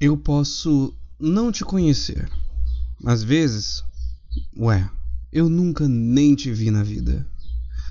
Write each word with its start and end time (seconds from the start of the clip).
Eu 0.00 0.16
posso 0.16 0.94
não 1.18 1.50
te 1.50 1.64
conhecer. 1.64 2.30
Às 3.04 3.24
vezes, 3.24 3.82
ué, 4.56 4.88
eu 5.32 5.48
nunca 5.48 5.88
nem 5.88 6.36
te 6.36 6.52
vi 6.52 6.70
na 6.70 6.84
vida. 6.84 7.26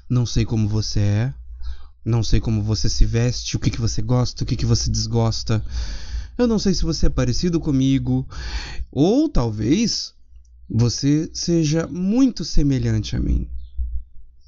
Não 0.09 0.25
sei 0.25 0.45
como 0.45 0.69
você 0.69 1.01
é, 1.01 1.33
não 2.05 2.23
sei 2.23 2.39
como 2.39 2.63
você 2.63 2.87
se 2.87 3.05
veste, 3.05 3.57
o 3.57 3.59
que, 3.59 3.69
que 3.69 3.81
você 3.81 4.01
gosta, 4.01 4.43
o 4.43 4.47
que, 4.47 4.55
que 4.55 4.65
você 4.65 4.89
desgosta. 4.89 5.61
Eu 6.37 6.47
não 6.47 6.57
sei 6.57 6.73
se 6.73 6.83
você 6.83 7.07
é 7.07 7.09
parecido 7.09 7.59
comigo, 7.59 8.25
ou 8.89 9.27
talvez 9.27 10.13
você 10.69 11.29
seja 11.33 11.87
muito 11.87 12.45
semelhante 12.45 13.17
a 13.17 13.19
mim. 13.19 13.49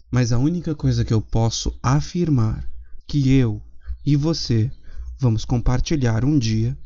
Mas 0.10 0.32
a 0.32 0.38
única 0.38 0.74
coisa 0.74 1.04
que 1.04 1.14
eu 1.14 1.22
posso 1.22 1.78
afirmar 1.84 2.66
que 3.06 3.30
eu 3.30 3.62
e 4.06 4.16
você 4.16 4.72
vamos 5.20 5.44
compartilhar 5.44 6.24
um 6.24 6.40
dia 6.40 6.78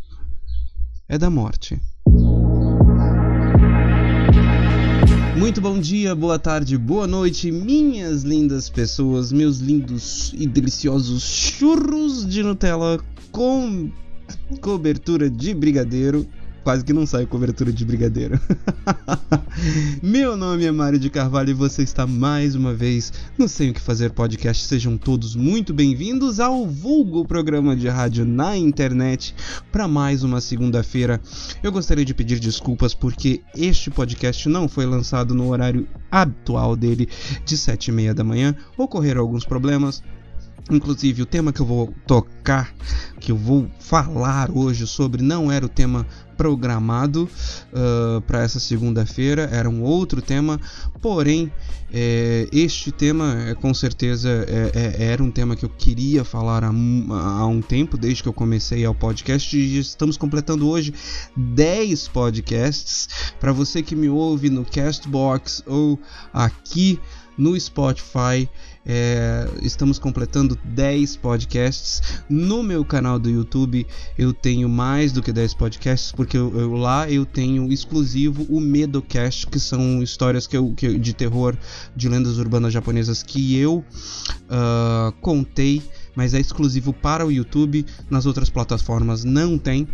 é 1.08 1.18
da 1.18 1.30
morte. 1.30 1.80
Muito 5.38 5.60
bom 5.60 5.80
dia, 5.80 6.16
boa 6.16 6.40
tarde, 6.40 6.78
boa 6.78 7.06
noite, 7.06 7.52
minhas 7.52 8.24
lindas 8.24 8.70
pessoas, 8.70 9.32
meus 9.32 9.58
lindos 9.58 10.34
e 10.38 10.48
deliciosos 10.48 11.24
churros 11.24 12.26
de 12.26 12.44
Nutella 12.44 13.00
com 13.32 13.92
cobertura 14.62 15.30
de 15.30 15.54
brigadeiro 15.54 16.26
quase 16.64 16.84
que 16.86 16.94
não 16.94 17.06
sai 17.06 17.26
cobertura 17.26 17.72
de 17.72 17.84
brigadeiro. 17.84 18.40
Meu 20.02 20.38
nome 20.38 20.66
é 20.66 20.72
Mário 20.72 20.98
de 20.98 21.10
Carvalho 21.10 21.50
e 21.50 21.54
você 21.54 21.84
está 21.84 22.08
mais 22.08 22.56
uma 22.56 22.74
vez 22.74 23.12
no 23.38 23.50
Sei 23.50 23.70
o 23.70 23.74
que 23.74 23.82
Fazer 23.82 24.12
podcast. 24.12 24.66
Sejam 24.66 24.98
todos 24.98 25.36
muito 25.36 25.74
bem-vindos 25.74 26.40
ao 26.40 26.66
vulgo 26.66 27.26
programa 27.26 27.76
de 27.76 27.90
rádio 27.90 28.26
na 28.26 28.58
internet 28.58 29.36
para 29.72 29.88
mais 29.88 30.24
uma 30.24 30.40
segunda-feira. 30.40 31.20
Eu 31.62 31.72
gostaria 31.72 32.06
de 32.06 32.14
pedir 32.14 32.40
desculpas 32.40 32.94
porque 32.94 33.42
este 33.56 33.92
podcast 33.92 34.48
não 34.48 34.70
foi 34.70 34.86
lançado 34.86 35.36
no 35.36 35.50
horário 35.50 35.86
habitual 36.10 36.78
dele 36.78 37.10
de 37.46 37.58
sete 37.58 37.90
e 37.90 37.92
meia 37.92 38.14
da 38.14 38.24
manhã. 38.24 38.56
Ocorreram 38.78 39.22
alguns 39.22 39.46
problemas, 39.46 40.02
Inclusive, 40.72 41.22
o 41.22 41.26
tema 41.26 41.52
que 41.52 41.60
eu 41.60 41.66
vou 41.66 41.94
tocar, 42.08 42.74
que 43.20 43.32
eu 43.32 43.38
vou 43.38 43.70
falar 43.80 44.50
hoje 44.50 44.88
sobre, 44.88 45.22
não 45.22 45.52
era 45.52 45.66
o 45.66 45.70
tema 45.70 46.08
programado 46.38 47.30
uh, 47.72 48.22
para 48.22 48.44
essa 48.44 48.60
segunda-feira, 48.60 49.50
era 49.52 49.70
um 49.70 49.84
outro 49.84 50.22
tema, 50.22 50.60
porém, 51.02 51.52
é, 51.96 52.48
este 52.52 52.92
tema 52.92 53.36
é, 53.50 53.54
com 53.54 53.72
certeza 53.72 54.28
é, 54.28 54.98
é, 55.00 55.12
era 55.12 55.24
um 55.24 55.30
tema 55.30 55.56
que 55.56 55.64
eu 55.64 55.70
queria 55.70 56.24
falar 56.24 56.64
há, 56.64 56.70
há 56.70 57.46
um 57.46 57.62
tempo, 57.62 58.00
desde 58.00 58.24
que 58.24 58.30
eu 58.30 58.34
comecei 58.34 58.84
ao 58.84 58.96
podcast, 58.96 59.56
e 59.56 59.78
estamos 59.78 60.18
completando 60.18 60.68
hoje 60.68 60.92
10 61.38 62.08
podcasts. 62.08 63.08
Para 63.40 63.52
você 63.52 63.84
que 63.84 63.96
me 63.96 64.10
ouve 64.10 64.50
no 64.50 64.66
Castbox 64.66 65.62
ou 65.68 66.00
aqui 66.34 67.00
no 67.38 67.60
Spotify. 67.60 68.50
É, 68.86 69.50
estamos 69.62 69.98
completando 69.98 70.58
10 70.64 71.16
podcasts. 71.18 72.02
No 72.30 72.62
meu 72.62 72.84
canal 72.84 73.18
do 73.18 73.30
YouTube 73.30 73.88
eu 74.18 74.34
tenho 74.34 74.68
mais 74.68 75.12
do 75.12 75.22
que 75.22 75.32
10 75.32 75.54
podcasts, 75.54 76.12
porque 76.12 76.38
eu, 76.38 76.54
eu, 76.60 76.74
lá 76.74 77.10
eu 77.10 77.26
tenho 77.26 77.72
exclusivo 77.72 78.46
o 78.50 78.60
Medocast, 78.60 79.48
que 79.48 79.60
são 79.60 80.04
histórias 80.04 80.46
que 80.48 80.58
eu, 80.58 80.74
que, 80.76 81.00
de 81.00 81.14
terror 81.14 81.56
de 81.96 82.10
lendas 82.10 82.38
urbanas 82.38 82.74
japonesas 82.74 83.24
que 83.24 83.58
eu 83.58 83.78
uh, 83.78 85.12
contei, 85.22 85.82
mas 86.14 86.34
é 86.34 86.40
exclusivo 86.40 86.92
para 86.92 87.26
o 87.26 87.32
YouTube. 87.32 87.86
Nas 88.10 88.26
outras 88.26 88.50
plataformas 88.50 89.24
não 89.24 89.58
tem. 89.58 89.88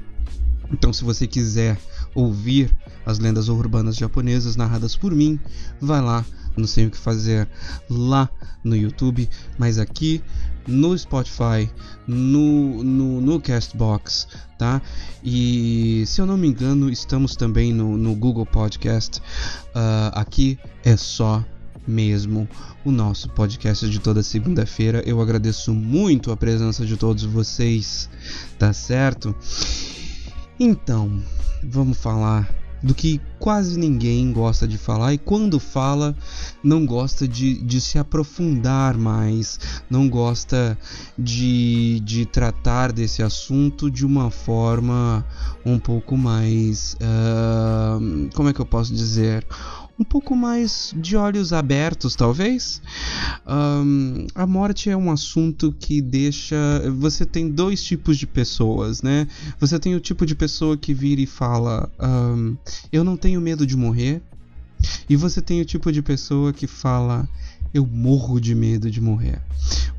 Então, 0.71 0.91
se 0.93 1.03
você 1.03 1.27
quiser 1.27 1.77
ouvir 2.13 2.75
as 3.05 3.19
lendas 3.19 3.49
urbanas 3.49 3.95
japonesas 3.95 4.55
narradas 4.55 4.95
por 4.95 5.13
mim, 5.13 5.39
vai 5.79 6.01
lá 6.01 6.25
não 6.59 6.67
sei 6.67 6.85
o 6.85 6.91
que 6.91 6.97
fazer 6.97 7.47
lá 7.89 8.29
no 8.63 8.75
YouTube, 8.75 9.29
mas 9.57 9.79
aqui 9.79 10.21
no 10.67 10.95
Spotify, 10.97 11.69
no, 12.05 12.83
no, 12.83 13.21
no 13.21 13.41
Castbox, 13.41 14.27
tá? 14.57 14.81
E 15.23 16.03
se 16.05 16.21
eu 16.21 16.25
não 16.25 16.37
me 16.37 16.47
engano, 16.47 16.89
estamos 16.89 17.35
também 17.35 17.73
no, 17.73 17.97
no 17.97 18.13
Google 18.15 18.45
Podcast. 18.45 19.19
Uh, 19.19 20.11
aqui 20.13 20.59
é 20.83 20.95
só 20.95 21.43
mesmo 21.87 22.47
o 22.85 22.91
nosso 22.91 23.29
podcast 23.29 23.89
de 23.89 23.99
toda 23.99 24.21
segunda-feira. 24.21 25.01
Eu 25.05 25.19
agradeço 25.21 25.73
muito 25.73 26.31
a 26.31 26.37
presença 26.37 26.85
de 26.85 26.95
todos 26.95 27.23
vocês, 27.23 28.09
tá 28.59 28.71
certo? 28.71 29.35
Então, 30.59 31.21
vamos 31.63 31.97
falar 31.97 32.47
do 32.81 32.93
que 32.93 33.19
quase 33.37 33.77
ninguém 33.77 34.31
gosta 34.31 34.67
de 34.67 34.77
falar 34.77 35.13
e 35.13 35.17
quando 35.17 35.59
fala 35.59 36.15
não 36.63 36.85
gosta 36.85 37.27
de, 37.27 37.61
de 37.61 37.79
se 37.79 37.97
aprofundar 37.97 38.97
mais, 38.97 39.59
não 39.89 40.09
gosta 40.09 40.77
de, 41.17 41.99
de 42.01 42.25
tratar 42.25 42.91
desse 42.91 43.23
assunto 43.23 43.89
de 43.89 44.05
uma 44.05 44.29
forma 44.29 45.25
um 45.65 45.79
pouco 45.79 46.17
mais. 46.17 46.95
Uh, 46.95 48.29
como 48.33 48.49
é 48.49 48.53
que 48.53 48.59
eu 48.59 48.65
posso 48.65 48.93
dizer? 48.93 49.45
Um 49.99 50.03
pouco 50.03 50.33
mais 50.33 50.93
de 50.95 51.17
olhos 51.17 51.51
abertos, 51.51 52.15
talvez. 52.15 52.81
Um, 53.45 54.27
a 54.33 54.47
morte 54.47 54.89
é 54.89 54.95
um 54.95 55.11
assunto 55.11 55.75
que 55.77 56.01
deixa. 56.01 56.55
Você 56.97 57.25
tem 57.25 57.49
dois 57.49 57.83
tipos 57.83 58.17
de 58.17 58.25
pessoas, 58.25 59.01
né? 59.01 59.27
Você 59.59 59.77
tem 59.77 59.93
o 59.95 59.99
tipo 59.99 60.25
de 60.25 60.35
pessoa 60.35 60.77
que 60.77 60.93
vira 60.93 61.19
e 61.19 61.25
fala: 61.25 61.91
um, 61.99 62.55
Eu 62.93 63.03
não 63.03 63.17
tenho 63.17 63.41
medo 63.41 63.67
de 63.67 63.75
morrer. 63.75 64.21
E 65.09 65.17
você 65.17 65.41
tem 65.41 65.59
o 65.59 65.65
tipo 65.65 65.91
de 65.91 66.01
pessoa 66.01 66.53
que 66.53 66.65
fala: 66.65 67.27
Eu 67.73 67.85
morro 67.85 68.39
de 68.39 68.55
medo 68.55 68.89
de 68.89 69.01
morrer. 69.01 69.41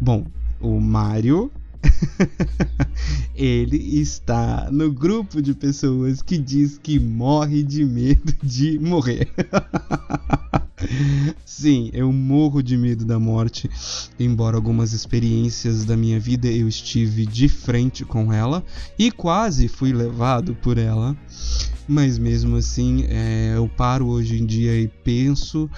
Bom, 0.00 0.24
o 0.58 0.80
Mario 0.80 1.52
ele 3.34 4.00
está 4.00 4.68
no 4.70 4.92
grupo 4.92 5.40
de 5.40 5.54
pessoas 5.54 6.22
que 6.22 6.38
diz 6.38 6.78
que 6.78 6.98
morre 6.98 7.62
de 7.62 7.84
medo 7.84 8.34
de 8.42 8.78
morrer. 8.78 9.28
Sim, 11.44 11.90
eu 11.92 12.10
morro 12.10 12.62
de 12.62 12.76
medo 12.76 13.04
da 13.04 13.18
morte, 13.18 13.68
embora 14.18 14.56
algumas 14.56 14.92
experiências 14.92 15.84
da 15.84 15.96
minha 15.96 16.18
vida 16.18 16.48
eu 16.48 16.66
estive 16.66 17.26
de 17.26 17.48
frente 17.48 18.04
com 18.04 18.32
ela 18.32 18.64
e 18.98 19.10
quase 19.10 19.68
fui 19.68 19.92
levado 19.92 20.54
por 20.54 20.78
ela. 20.78 21.16
Mas 21.86 22.18
mesmo 22.18 22.56
assim, 22.56 23.04
é, 23.08 23.54
eu 23.56 23.68
paro 23.68 24.06
hoje 24.06 24.40
em 24.40 24.46
dia 24.46 24.80
e 24.80 24.88
penso 24.88 25.68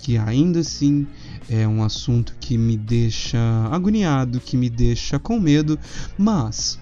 que 0.00 0.16
ainda 0.16 0.60
assim 0.60 1.06
é 1.48 1.66
um 1.66 1.82
assunto 1.82 2.36
que 2.40 2.58
me 2.58 2.76
deixa 2.76 3.38
agoniado, 3.70 4.40
que 4.40 4.56
me 4.56 4.68
deixa 4.68 5.18
com 5.18 5.38
medo, 5.38 5.78
mas 6.18 6.78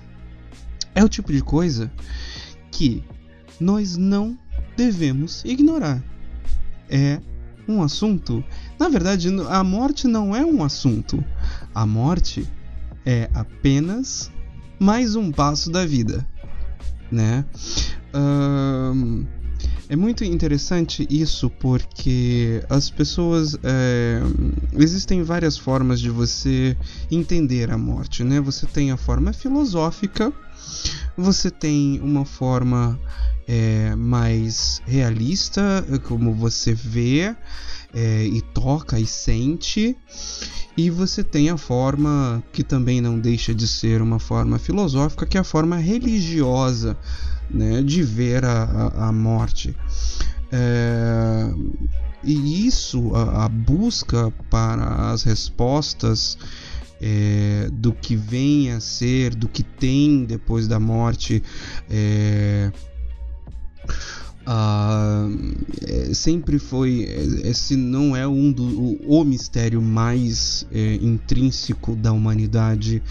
é 0.94 1.04
o 1.04 1.08
tipo 1.08 1.32
de 1.32 1.42
coisa 1.42 1.90
que 2.70 3.04
nós 3.60 3.96
não 3.96 4.38
devemos 4.76 5.44
ignorar. 5.44 6.02
É 6.88 7.20
um 7.66 7.82
assunto. 7.82 8.44
Na 8.78 8.88
verdade, 8.88 9.28
a 9.48 9.64
morte 9.64 10.06
não 10.06 10.34
é 10.34 10.44
um 10.44 10.62
assunto. 10.62 11.24
A 11.74 11.86
morte 11.86 12.46
é 13.04 13.28
apenas 13.34 14.30
mais 14.78 15.14
um 15.16 15.30
passo 15.30 15.70
da 15.70 15.86
vida, 15.86 16.26
né? 17.10 17.44
Um, 18.14 19.26
é 19.88 19.96
muito 19.96 20.24
interessante 20.24 21.06
isso 21.10 21.50
porque 21.50 22.62
as 22.68 22.90
pessoas. 22.90 23.56
É, 23.62 24.20
existem 24.72 25.22
várias 25.22 25.58
formas 25.58 26.00
de 26.00 26.10
você 26.10 26.76
entender 27.10 27.70
a 27.70 27.78
morte, 27.78 28.24
né? 28.24 28.40
Você 28.40 28.66
tem 28.66 28.90
a 28.90 28.96
forma 28.96 29.32
filosófica, 29.32 30.32
você 31.16 31.50
tem 31.50 32.00
uma 32.00 32.24
forma 32.24 32.98
é, 33.46 33.94
mais 33.94 34.80
realista, 34.86 35.84
como 36.04 36.34
você 36.34 36.72
vê 36.72 37.34
é, 37.92 38.24
e 38.24 38.40
toca 38.40 38.98
e 38.98 39.06
sente, 39.06 39.96
e 40.76 40.90
você 40.90 41.22
tem 41.22 41.50
a 41.50 41.56
forma 41.56 42.42
que 42.52 42.64
também 42.64 43.00
não 43.00 43.18
deixa 43.20 43.54
de 43.54 43.68
ser 43.68 44.00
uma 44.00 44.18
forma 44.18 44.58
filosófica, 44.58 45.26
que 45.26 45.36
é 45.36 45.40
a 45.40 45.44
forma 45.44 45.76
religiosa 45.76 46.96
né, 47.50 47.82
de 47.82 48.02
ver 48.02 48.44
a, 48.44 48.62
a, 48.62 49.08
a 49.08 49.12
morte. 49.12 49.74
É, 50.52 51.50
e 52.22 52.66
isso, 52.66 53.14
a, 53.14 53.44
a, 53.44 53.48
busca 53.48 54.32
para 54.48 55.12
as 55.12 55.22
respostas 55.22 56.38
é, 57.00 57.68
do 57.72 57.92
que 57.92 58.16
vem 58.16 58.70
a 58.70 58.80
ser, 58.80 59.34
do 59.34 59.48
que 59.48 59.62
tem 59.62 60.24
depois 60.24 60.66
da 60.68 60.80
morte, 60.80 61.42
é, 61.90 62.72
Uh, 64.46 66.14
sempre 66.14 66.58
foi 66.58 67.08
esse 67.44 67.76
não 67.76 68.14
é 68.14 68.28
um 68.28 68.52
do 68.52 68.62
o, 68.62 69.20
o 69.20 69.24
mistério 69.24 69.80
mais 69.80 70.66
é, 70.70 70.96
intrínseco 70.96 71.96
da 71.96 72.12
humanidade 72.12 73.02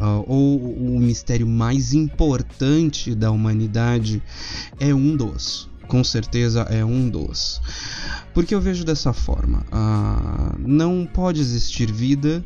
uh, 0.00 0.24
ou 0.26 0.58
o 0.58 1.00
mistério 1.00 1.46
mais 1.46 1.92
importante 1.92 3.14
da 3.14 3.30
humanidade 3.30 4.22
é 4.78 4.94
um 4.94 5.16
dos 5.16 5.68
com 5.86 6.04
certeza 6.04 6.62
é 6.62 6.84
um 6.84 7.08
dos 7.08 7.60
porque 8.34 8.54
eu 8.54 8.60
vejo 8.60 8.84
dessa 8.84 9.12
forma 9.12 9.64
uh, 9.72 10.58
não 10.58 11.06
pode 11.06 11.40
existir 11.40 11.90
vida 11.90 12.44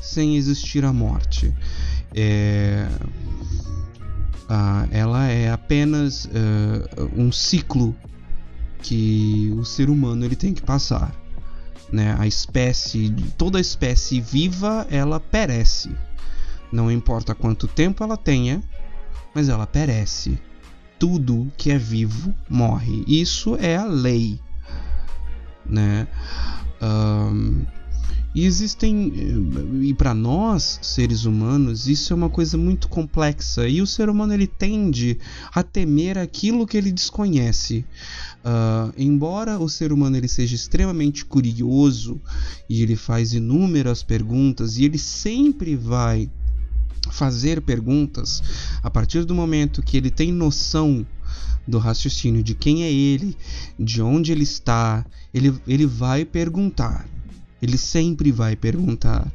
sem 0.00 0.36
existir 0.36 0.84
a 0.84 0.92
morte 0.92 1.54
é 2.14 2.88
ah, 4.52 4.88
ela 4.90 5.28
é 5.28 5.48
apenas 5.48 6.24
uh, 6.24 7.08
um 7.16 7.30
ciclo 7.30 7.94
que 8.82 9.54
o 9.56 9.64
ser 9.64 9.88
humano 9.88 10.24
ele 10.24 10.34
tem 10.34 10.52
que 10.52 10.60
passar. 10.60 11.14
Né? 11.92 12.16
A 12.18 12.26
espécie, 12.26 13.14
toda 13.38 13.60
espécie 13.60 14.20
viva, 14.20 14.88
ela 14.90 15.20
perece. 15.20 15.90
Não 16.72 16.90
importa 16.90 17.34
quanto 17.34 17.66
tempo 17.66 18.04
ela 18.04 18.16
tenha, 18.16 18.62
mas 19.34 19.48
ela 19.48 19.66
perece. 19.66 20.38
Tudo 20.98 21.50
que 21.56 21.70
é 21.70 21.78
vivo 21.78 22.34
morre. 22.48 23.04
Isso 23.06 23.56
é 23.56 23.76
a 23.76 23.84
lei, 23.84 24.38
né? 25.66 26.06
Um, 26.82 27.64
e 28.32 28.44
existem, 28.44 29.12
eh, 29.16 29.86
e 29.86 29.94
para 29.94 30.14
nós, 30.14 30.78
seres 30.82 31.24
humanos, 31.24 31.88
isso 31.88 32.12
é 32.12 32.16
uma 32.16 32.30
coisa 32.30 32.56
muito 32.56 32.88
complexa. 32.88 33.66
E 33.66 33.82
o 33.82 33.86
ser 33.86 34.08
humano 34.08 34.32
ele 34.32 34.46
tende 34.46 35.18
a 35.52 35.64
temer 35.64 36.16
aquilo 36.16 36.66
que 36.66 36.76
ele 36.76 36.92
desconhece. 36.92 37.84
Uh, 38.44 38.92
embora 38.96 39.58
o 39.58 39.68
ser 39.68 39.92
humano 39.92 40.16
ele 40.16 40.28
seja 40.28 40.54
extremamente 40.54 41.24
curioso 41.24 42.20
e 42.68 42.82
ele 42.82 42.96
faz 42.96 43.34
inúmeras 43.34 44.02
perguntas 44.02 44.78
e 44.78 44.84
ele 44.84 44.96
sempre 44.96 45.76
vai 45.76 46.30
fazer 47.10 47.60
perguntas 47.62 48.42
a 48.82 48.90
partir 48.90 49.24
do 49.24 49.34
momento 49.34 49.82
que 49.82 49.96
ele 49.96 50.10
tem 50.10 50.32
noção 50.32 51.06
do 51.66 51.78
raciocínio 51.78 52.42
de 52.42 52.54
quem 52.54 52.82
é 52.82 52.92
ele, 52.92 53.36
de 53.78 54.02
onde 54.02 54.32
ele 54.32 54.42
está, 54.42 55.04
ele, 55.32 55.54
ele 55.66 55.86
vai 55.86 56.24
perguntar. 56.24 57.06
Ele 57.62 57.78
sempre 57.78 58.32
vai 58.32 58.56
perguntar. 58.56 59.30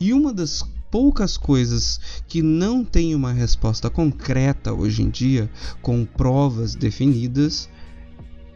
E 0.00 0.12
uma 0.12 0.32
das 0.32 0.64
poucas 0.90 1.36
coisas 1.36 2.00
que 2.28 2.40
não 2.40 2.84
tem 2.84 3.14
uma 3.14 3.32
resposta 3.32 3.90
concreta 3.90 4.72
hoje 4.72 5.02
em 5.02 5.10
dia, 5.10 5.50
com 5.82 6.04
provas 6.04 6.74
definidas, 6.74 7.68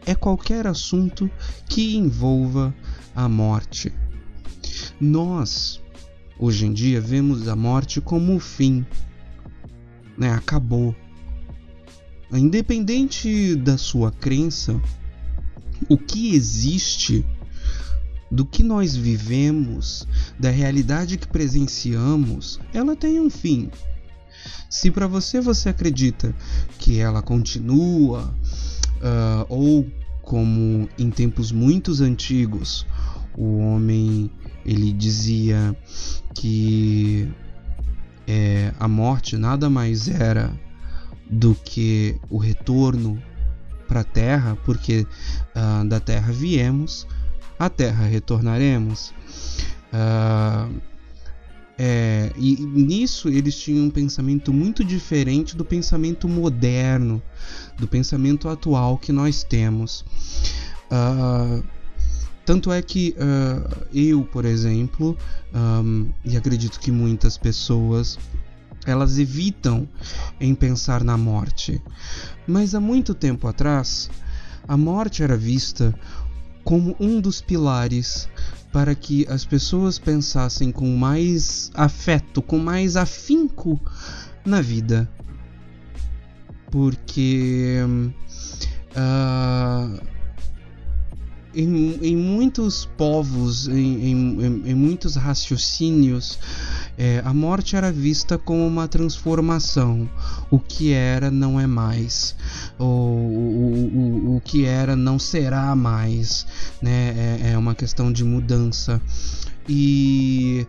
é 0.05 0.15
qualquer 0.15 0.65
assunto 0.65 1.29
que 1.67 1.97
envolva 1.97 2.73
a 3.13 3.27
morte. 3.27 3.91
Nós, 4.99 5.81
hoje 6.39 6.65
em 6.65 6.73
dia, 6.73 7.01
vemos 7.01 7.47
a 7.47 7.55
morte 7.55 7.99
como 7.99 8.35
o 8.35 8.39
fim. 8.39 8.85
Né? 10.17 10.31
Acabou. 10.31 10.95
Independente 12.31 13.55
da 13.55 13.77
sua 13.77 14.11
crença, 14.11 14.79
o 15.89 15.97
que 15.97 16.33
existe 16.33 17.25
do 18.31 18.45
que 18.45 18.63
nós 18.63 18.95
vivemos, 18.95 20.07
da 20.39 20.49
realidade 20.49 21.17
que 21.17 21.27
presenciamos, 21.27 22.59
ela 22.73 22.95
tem 22.95 23.19
um 23.19 23.29
fim. 23.29 23.69
Se 24.69 24.91
para 24.91 25.07
você 25.07 25.41
você 25.41 25.69
acredita 25.69 26.33
que 26.77 26.99
ela 26.99 27.23
continua, 27.23 28.33
uh, 28.97 29.45
ou 29.49 29.87
como 30.21 30.87
em 30.97 31.09
tempos 31.09 31.51
muito 31.51 31.91
antigos, 32.03 32.85
o 33.35 33.57
homem 33.57 34.29
ele 34.65 34.91
dizia 34.93 35.75
que 36.33 37.29
é, 38.27 38.71
a 38.79 38.87
morte 38.87 39.37
nada 39.37 39.69
mais 39.69 40.07
era 40.07 40.51
do 41.29 41.55
que 41.55 42.19
o 42.29 42.37
retorno 42.37 43.21
para 43.87 44.01
a 44.01 44.03
terra, 44.03 44.57
porque 44.65 45.05
uh, 45.55 45.87
da 45.87 45.99
terra 45.99 46.31
viemos, 46.31 47.07
à 47.57 47.69
terra 47.69 48.05
retornaremos. 48.05 49.13
Uh, 49.91 50.79
é, 51.81 52.31
e 52.35 52.57
nisso 52.57 53.29
eles 53.29 53.57
tinham 53.57 53.85
um 53.85 53.89
pensamento 53.89 54.51
muito 54.51 54.83
diferente 54.83 55.55
do 55.55 55.63
pensamento 55.63 56.27
moderno, 56.27 57.21
do 57.77 57.87
pensamento 57.87 58.49
atual 58.49 58.97
que 58.97 59.11
nós 59.11 59.43
temos. 59.43 60.05
Uh, 60.91 61.63
tanto 62.49 62.71
é 62.71 62.81
que 62.81 63.15
uh, 63.19 63.85
eu, 63.93 64.23
por 64.23 64.43
exemplo, 64.43 65.15
um, 65.53 66.09
e 66.25 66.35
acredito 66.35 66.79
que 66.79 66.91
muitas 66.91 67.37
pessoas, 67.37 68.17
elas 68.87 69.19
evitam 69.19 69.87
em 70.41 70.55
pensar 70.55 71.03
na 71.03 71.15
morte. 71.15 71.79
Mas 72.47 72.73
há 72.73 72.79
muito 72.79 73.13
tempo 73.13 73.47
atrás, 73.47 74.09
a 74.67 74.75
morte 74.75 75.21
era 75.21 75.37
vista 75.37 75.93
como 76.63 76.95
um 76.99 77.21
dos 77.21 77.39
pilares 77.39 78.27
para 78.73 78.95
que 78.95 79.27
as 79.29 79.45
pessoas 79.45 79.99
pensassem 79.99 80.71
com 80.71 80.89
mais 80.97 81.69
afeto, 81.75 82.41
com 82.41 82.57
mais 82.57 82.95
afinco 82.95 83.79
na 84.43 84.59
vida. 84.59 85.07
Porque 86.71 87.77
uh, 88.95 90.18
em, 91.53 91.99
em, 92.01 92.15
muitos 92.15 92.85
povos, 92.97 93.67
em, 93.67 94.11
em, 94.11 94.61
em 94.65 94.75
muitos 94.75 95.15
raciocínios, 95.15 96.37
é, 96.97 97.21
a 97.25 97.33
morte 97.33 97.75
era 97.75 97.91
vista 97.91 98.37
como 98.37 98.65
uma 98.65 98.87
transformação. 98.87 100.09
O 100.51 100.59
que 100.59 100.91
era 100.91 101.31
não 101.31 101.59
é 101.59 101.65
mais. 101.65 102.35
O, 102.77 102.83
o, 102.83 103.91
o, 103.93 104.35
o 104.37 104.41
que 104.41 104.65
era 104.65 104.95
não 104.95 105.17
será 105.17 105.75
mais. 105.75 106.45
Né? 106.81 107.39
É, 107.41 107.51
é 107.53 107.57
uma 107.57 107.73
questão 107.73 108.11
de 108.11 108.23
mudança 108.23 109.01
e 109.71 110.65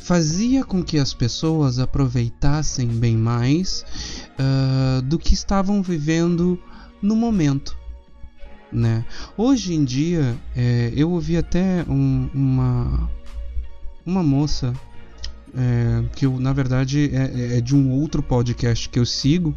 fazia 0.00 0.64
com 0.64 0.82
que 0.82 0.98
as 0.98 1.14
pessoas 1.14 1.78
aproveitassem 1.78 2.88
bem 2.88 3.16
mais 3.16 3.84
uh, 4.38 5.00
do 5.02 5.20
que 5.20 5.34
estavam 5.34 5.80
vivendo 5.80 6.60
no 7.00 7.14
momento. 7.14 7.79
Né? 8.72 9.04
Hoje 9.36 9.74
em 9.74 9.84
dia, 9.84 10.36
é, 10.56 10.92
eu 10.94 11.10
ouvi 11.10 11.36
até 11.36 11.84
um, 11.88 12.30
uma, 12.32 13.10
uma 14.06 14.22
moça 14.22 14.72
é, 15.54 16.04
que 16.14 16.24
eu, 16.26 16.38
na 16.38 16.52
verdade 16.52 17.10
é, 17.12 17.56
é, 17.56 17.60
de 17.60 17.74
um 17.74 17.90
outro 17.90 18.22
podcast 18.22 18.88
que 18.88 18.98
eu 18.98 19.06
sigo. 19.06 19.54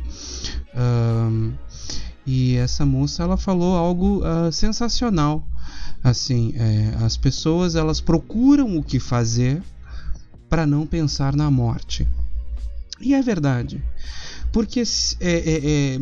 E 2.25 2.55
essa 2.55 2.85
moça 2.85 3.23
ela 3.23 3.37
falou 3.37 3.75
algo 3.75 4.21
uh, 4.23 4.51
sensacional. 4.51 5.45
Assim, 6.03 6.53
é, 6.55 6.95
as 7.03 7.17
pessoas 7.17 7.75
elas 7.75 7.99
procuram 7.99 8.77
o 8.77 8.83
que 8.83 8.99
fazer 8.99 9.61
para 10.49 10.65
não 10.65 10.85
pensar 10.85 11.35
na 11.35 11.49
morte. 11.51 12.07
E 12.99 13.13
é 13.13 13.21
verdade. 13.21 13.83
Porque 14.53 14.83
é, 15.19 15.31
é, 15.31 15.95
é, 15.95 15.99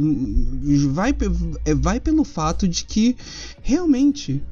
vai, 0.89 1.15
é, 1.63 1.73
vai 1.73 1.99
pelo 2.01 2.25
fato 2.25 2.67
de 2.67 2.83
que 2.83 3.15
realmente 3.61 4.43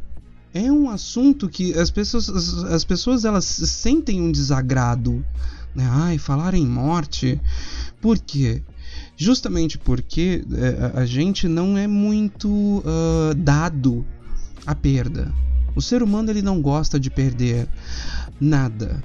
é 0.54 0.72
um 0.72 0.90
assunto 0.90 1.50
que 1.50 1.78
as 1.78 1.92
pessoas, 1.92 2.30
as, 2.30 2.64
as 2.64 2.84
pessoas 2.86 3.26
elas 3.26 3.44
sentem 3.44 4.22
um 4.22 4.32
desagrado. 4.32 5.24
Né? 5.76 5.86
Ai, 5.92 6.18
falar 6.18 6.54
em 6.54 6.66
morte. 6.66 7.40
Por 8.00 8.18
quê? 8.18 8.64
Justamente 9.18 9.78
porque 9.78 10.46
é, 10.54 10.98
a 10.98 11.06
gente 11.06 11.46
não 11.50 11.78
é 11.78 11.86
muito 11.86 12.50
uh, 12.50 13.36
dado 13.36 14.06
à 14.66 14.74
perda. 14.74 15.30
O 15.76 15.82
ser 15.82 16.02
humano 16.02 16.32
ele 16.32 16.42
não 16.42 16.62
gosta 16.62 16.98
de 16.98 17.10
perder 17.10 17.68
nada, 18.40 19.04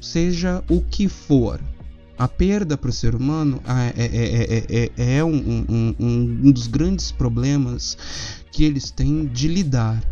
seja 0.00 0.62
o 0.68 0.80
que 0.80 1.08
for. 1.08 1.60
A 2.18 2.26
perda 2.26 2.76
para 2.76 2.90
o 2.90 2.92
ser 2.92 3.14
humano 3.14 3.62
é, 3.96 4.04
é, 4.04 4.90
é, 4.96 5.16
é 5.18 5.24
um, 5.24 5.64
um, 5.68 5.94
um 5.98 6.52
dos 6.52 6.66
grandes 6.66 7.12
problemas 7.12 7.96
que 8.50 8.64
eles 8.64 8.90
têm 8.90 9.26
de 9.26 9.46
lidar 9.46 10.02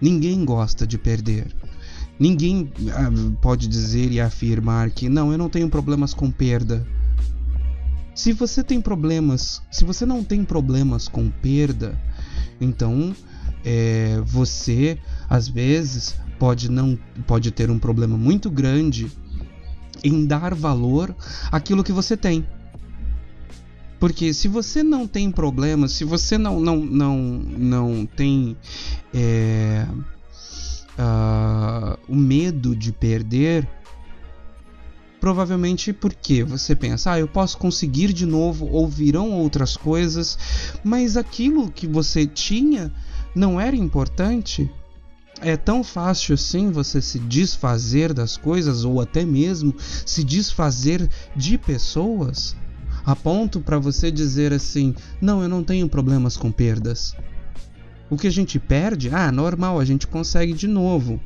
Ninguém 0.00 0.44
gosta 0.44 0.86
de 0.86 0.96
perder. 0.96 1.46
Ninguém 2.18 2.72
ah, 2.92 3.10
pode 3.40 3.68
dizer 3.68 4.10
e 4.10 4.20
afirmar 4.20 4.90
que 4.90 5.08
não, 5.08 5.30
eu 5.30 5.38
não 5.38 5.50
tenho 5.50 5.68
problemas 5.68 6.14
com 6.14 6.30
perda. 6.30 6.86
Se 8.14 8.32
você 8.32 8.64
tem 8.64 8.80
problemas, 8.80 9.62
se 9.70 9.84
você 9.84 10.06
não 10.06 10.24
tem 10.24 10.44
problemas 10.44 11.06
com 11.06 11.30
perda, 11.30 12.00
então 12.60 13.14
é, 13.64 14.20
você 14.24 14.98
às 15.28 15.48
vezes 15.48 16.16
pode 16.38 16.70
não 16.70 16.98
pode 17.26 17.50
ter 17.50 17.70
um 17.70 17.78
problema 17.78 18.16
muito 18.16 18.50
grande 18.50 19.10
em 20.02 20.24
dar 20.24 20.54
valor 20.54 21.14
àquilo 21.50 21.84
que 21.84 21.92
você 21.92 22.16
tem. 22.16 22.46
Porque 23.98 24.32
se 24.32 24.48
você 24.48 24.82
não 24.82 25.06
tem 25.06 25.30
problemas, 25.30 25.92
se 25.92 26.04
você 26.04 26.38
não, 26.38 26.58
não, 26.58 26.76
não, 26.78 27.18
não 27.18 28.06
tem 28.06 28.56
é, 29.12 29.86
uh, 30.98 31.98
o 32.08 32.16
medo 32.16 32.74
de 32.74 32.92
perder, 32.92 33.68
provavelmente 35.20 35.92
porque 35.92 36.42
você 36.42 36.74
pensa, 36.74 37.12
ah, 37.12 37.20
eu 37.20 37.28
posso 37.28 37.58
conseguir 37.58 38.14
de 38.14 38.24
novo 38.24 38.66
ou 38.66 38.88
virão 38.88 39.32
outras 39.32 39.76
coisas, 39.76 40.38
mas 40.82 41.18
aquilo 41.18 41.70
que 41.70 41.86
você 41.86 42.26
tinha 42.26 42.90
não 43.34 43.60
era 43.60 43.76
importante. 43.76 44.70
É 45.42 45.56
tão 45.56 45.82
fácil 45.82 46.34
assim 46.34 46.70
você 46.70 47.00
se 47.00 47.18
desfazer 47.18 48.12
das 48.12 48.36
coisas 48.36 48.84
ou 48.84 49.00
até 49.00 49.24
mesmo 49.24 49.74
se 49.78 50.22
desfazer 50.22 51.08
de 51.34 51.56
pessoas 51.56 52.54
a 53.06 53.16
ponto 53.16 53.60
para 53.60 53.78
você 53.78 54.10
dizer 54.10 54.52
assim: 54.52 54.94
"Não, 55.20 55.42
eu 55.42 55.48
não 55.48 55.64
tenho 55.64 55.88
problemas 55.88 56.36
com 56.36 56.52
perdas". 56.52 57.14
O 58.10 58.16
que 58.16 58.26
a 58.26 58.30
gente 58.30 58.58
perde, 58.58 59.08
ah, 59.14 59.30
normal, 59.30 59.78
a 59.78 59.84
gente 59.84 60.06
consegue 60.06 60.52
de 60.52 60.66
novo. 60.66 61.20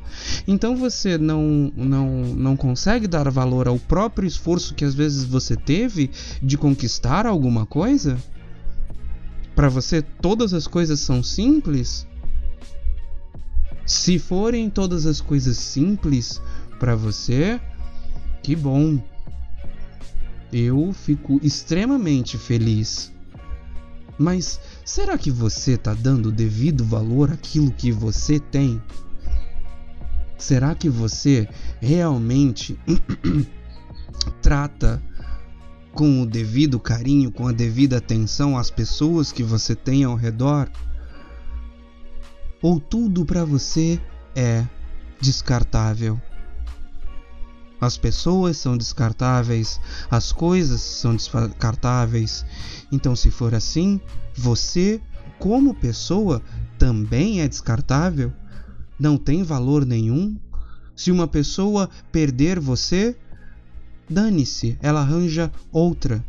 Então 0.47 0.77
você 0.77 1.17
não, 1.17 1.73
não, 1.75 2.07
não 2.35 2.55
consegue 2.55 3.07
dar 3.07 3.29
valor 3.31 3.67
ao 3.67 3.79
próprio 3.79 4.27
esforço 4.27 4.75
que 4.75 4.85
às 4.85 4.93
vezes 4.93 5.23
você 5.23 5.55
teve 5.55 6.11
de 6.43 6.57
conquistar 6.57 7.25
alguma 7.25 7.65
coisa? 7.65 8.17
Para 9.55 9.67
você, 9.67 10.01
todas 10.01 10.53
as 10.53 10.67
coisas 10.67 10.99
são 10.99 11.23
simples? 11.23 12.05
Se 13.85 14.17
forem 14.17 14.69
todas 14.69 15.05
as 15.05 15.21
coisas 15.21 15.57
simples 15.57 16.41
para 16.79 16.95
você, 16.95 17.59
que 18.41 18.55
bom. 18.55 19.01
Eu 20.51 20.93
fico 20.93 21.39
extremamente 21.43 22.37
feliz. 22.37 23.11
Mas 24.17 24.59
será 24.83 25.17
que 25.17 25.29
você 25.29 25.73
está 25.73 25.93
dando 25.93 26.31
devido 26.31 26.85
valor 26.85 27.31
àquilo 27.31 27.71
que 27.71 27.91
você 27.91 28.39
tem? 28.39 28.81
Será 30.37 30.73
que 30.73 30.89
você 30.89 31.47
realmente 31.81 32.79
trata 34.41 35.01
com 35.93 36.21
o 36.21 36.25
devido 36.25 36.79
carinho, 36.79 37.31
com 37.31 37.47
a 37.47 37.51
devida 37.51 37.97
atenção 37.97 38.57
às 38.57 38.69
pessoas 38.69 39.31
que 39.31 39.43
você 39.43 39.75
tem 39.75 40.03
ao 40.03 40.15
redor? 40.15 40.69
Ou 42.65 42.79
tudo 42.79 43.23
para 43.27 43.45
você 43.45 44.01
é 44.35 44.65
descartável? 45.21 46.19
As 47.79 47.95
pessoas 47.95 48.57
são 48.57 48.75
descartáveis, 48.75 49.79
as 50.09 50.31
coisas 50.31 50.81
são 50.81 51.15
descartáveis. 51.15 52.43
Então, 52.91 53.15
se 53.15 53.29
for 53.29 53.53
assim, 53.53 54.01
você, 54.35 54.99
como 55.37 55.75
pessoa, 55.75 56.41
também 56.79 57.41
é 57.41 57.47
descartável? 57.47 58.33
Não 58.99 59.15
tem 59.15 59.43
valor 59.43 59.85
nenhum? 59.85 60.35
Se 60.95 61.11
uma 61.11 61.27
pessoa 61.27 61.87
perder 62.11 62.59
você, 62.59 63.15
dane-se, 64.09 64.75
ela 64.81 65.01
arranja 65.01 65.51
outra. 65.71 66.25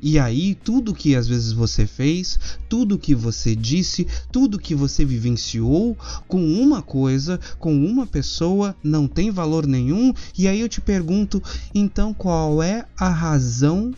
E 0.00 0.18
aí, 0.18 0.54
tudo 0.54 0.94
que 0.94 1.16
às 1.16 1.26
vezes 1.26 1.52
você 1.52 1.86
fez, 1.86 2.38
tudo 2.68 2.98
que 2.98 3.14
você 3.14 3.56
disse, 3.56 4.06
tudo 4.30 4.58
que 4.58 4.74
você 4.74 5.04
vivenciou 5.04 5.96
com 6.28 6.44
uma 6.44 6.82
coisa, 6.82 7.40
com 7.58 7.74
uma 7.74 8.06
pessoa, 8.06 8.76
não 8.82 9.08
tem 9.08 9.30
valor 9.30 9.66
nenhum. 9.66 10.12
E 10.36 10.46
aí 10.46 10.60
eu 10.60 10.68
te 10.68 10.80
pergunto, 10.80 11.42
então 11.74 12.12
qual 12.12 12.62
é 12.62 12.86
a 12.96 13.08
razão 13.08 13.92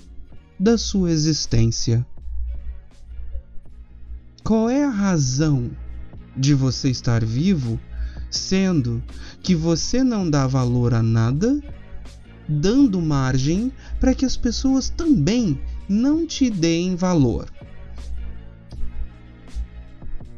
da 0.59 0.79
sua 0.79 1.11
existência? 1.11 2.07
Qual 4.45 4.71
é 4.71 4.85
a 4.85 4.91
razão 4.91 5.71
de 6.37 6.55
você 6.55 6.89
estar 6.89 7.25
vivo, 7.25 7.79
sendo 8.31 9.03
que 9.43 9.55
você 9.55 10.05
não 10.05 10.31
dá 10.31 10.47
valor 10.47 10.95
a 10.95 11.03
nada, 11.03 11.61
dando 12.49 13.03
margem 13.03 13.73
para 14.01 14.15
que 14.15 14.25
as 14.25 14.37
pessoas 14.37 14.89
também 14.89 15.61
não 15.89 16.27
te 16.27 16.51
deem 16.51 16.95
valor. 16.95 17.51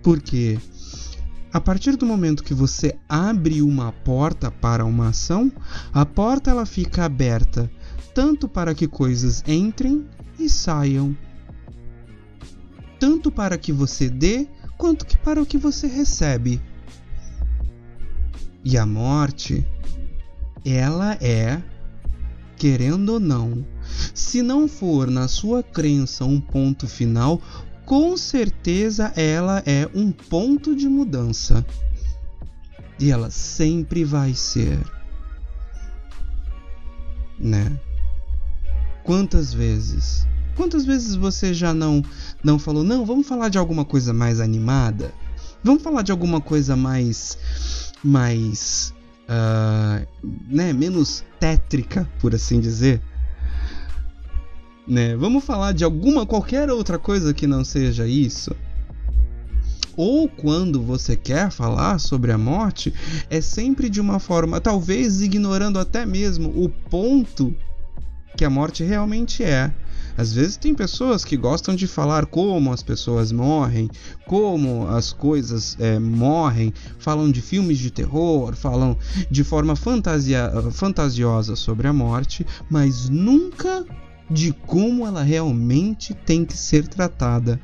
Porque 0.02 0.58
a 1.52 1.60
partir 1.60 1.96
do 1.96 2.06
momento 2.06 2.44
que 2.44 2.54
você 2.54 2.96
abre 3.08 3.60
uma 3.60 3.90
porta 3.90 4.50
para 4.50 4.84
uma 4.84 5.08
ação, 5.08 5.50
a 5.92 6.06
porta 6.06 6.50
ela 6.50 6.64
fica 6.64 7.04
aberta 7.04 7.70
tanto 8.14 8.48
para 8.48 8.74
que 8.74 8.86
coisas 8.86 9.42
entrem 9.46 10.06
e 10.38 10.48
saiam, 10.48 11.16
tanto 12.98 13.30
para 13.30 13.58
que 13.58 13.72
você 13.72 14.08
dê 14.08 14.48
quanto 14.76 15.04
que 15.04 15.16
para 15.16 15.42
o 15.42 15.46
que 15.46 15.58
você 15.58 15.86
recebe. 15.86 16.60
E 18.64 18.76
a 18.76 18.84
morte, 18.84 19.66
ela 20.64 21.14
é, 21.14 21.62
querendo 22.56 23.14
ou 23.14 23.20
não, 23.20 23.64
se 24.14 24.42
não 24.42 24.68
for 24.68 25.10
na 25.10 25.28
sua 25.28 25.62
crença 25.62 26.24
um 26.24 26.40
ponto 26.40 26.86
final, 26.86 27.40
com 27.84 28.16
certeza 28.16 29.12
ela 29.16 29.62
é 29.66 29.88
um 29.94 30.12
ponto 30.12 30.76
de 30.76 30.88
mudança. 30.88 31.64
E 32.98 33.10
ela 33.10 33.30
sempre 33.30 34.04
vai 34.04 34.34
ser. 34.34 34.78
Né? 37.38 37.78
Quantas 39.02 39.52
vezes? 39.52 40.26
Quantas 40.54 40.84
vezes 40.84 41.14
você 41.14 41.54
já 41.54 41.72
não 41.72 42.04
não 42.44 42.58
falou, 42.58 42.84
não, 42.84 43.06
vamos 43.06 43.26
falar 43.26 43.48
de 43.48 43.58
alguma 43.58 43.84
coisa 43.84 44.12
mais 44.12 44.40
animada? 44.40 45.12
Vamos 45.64 45.82
falar 45.82 46.02
de 46.02 46.12
alguma 46.12 46.40
coisa 46.40 46.76
mais 46.76 47.38
mais 48.04 48.94
uh, 49.28 50.06
né, 50.48 50.72
menos 50.72 51.24
tétrica, 51.38 52.08
por 52.20 52.34
assim 52.34 52.60
dizer? 52.60 53.00
Né? 54.90 55.14
Vamos 55.16 55.44
falar 55.44 55.72
de 55.72 55.84
alguma 55.84 56.26
qualquer 56.26 56.68
outra 56.68 56.98
coisa 56.98 57.32
que 57.32 57.46
não 57.46 57.64
seja 57.64 58.08
isso. 58.08 58.54
Ou 59.96 60.28
quando 60.28 60.82
você 60.82 61.14
quer 61.14 61.50
falar 61.50 62.00
sobre 62.00 62.32
a 62.32 62.38
morte, 62.38 62.92
é 63.30 63.40
sempre 63.40 63.88
de 63.88 64.00
uma 64.00 64.18
forma, 64.18 64.60
talvez 64.60 65.20
ignorando 65.20 65.78
até 65.78 66.04
mesmo 66.04 66.48
o 66.56 66.68
ponto 66.68 67.54
que 68.36 68.44
a 68.44 68.50
morte 68.50 68.82
realmente 68.82 69.44
é. 69.44 69.72
Às 70.16 70.32
vezes 70.32 70.56
tem 70.56 70.74
pessoas 70.74 71.24
que 71.24 71.36
gostam 71.36 71.74
de 71.74 71.86
falar 71.86 72.26
como 72.26 72.72
as 72.72 72.82
pessoas 72.82 73.30
morrem, 73.30 73.88
como 74.26 74.88
as 74.88 75.12
coisas 75.12 75.76
é, 75.78 75.98
morrem, 76.00 76.74
falam 76.98 77.30
de 77.30 77.40
filmes 77.40 77.78
de 77.78 77.90
terror, 77.90 78.56
falam 78.56 78.96
de 79.30 79.44
forma 79.44 79.76
fantasia, 79.76 80.50
fantasiosa 80.72 81.54
sobre 81.54 81.86
a 81.86 81.92
morte, 81.92 82.44
mas 82.68 83.08
nunca 83.08 83.86
de 84.30 84.52
como 84.52 85.06
ela 85.06 85.22
realmente 85.22 86.14
tem 86.14 86.44
que 86.44 86.56
ser 86.56 86.86
tratada. 86.86 87.60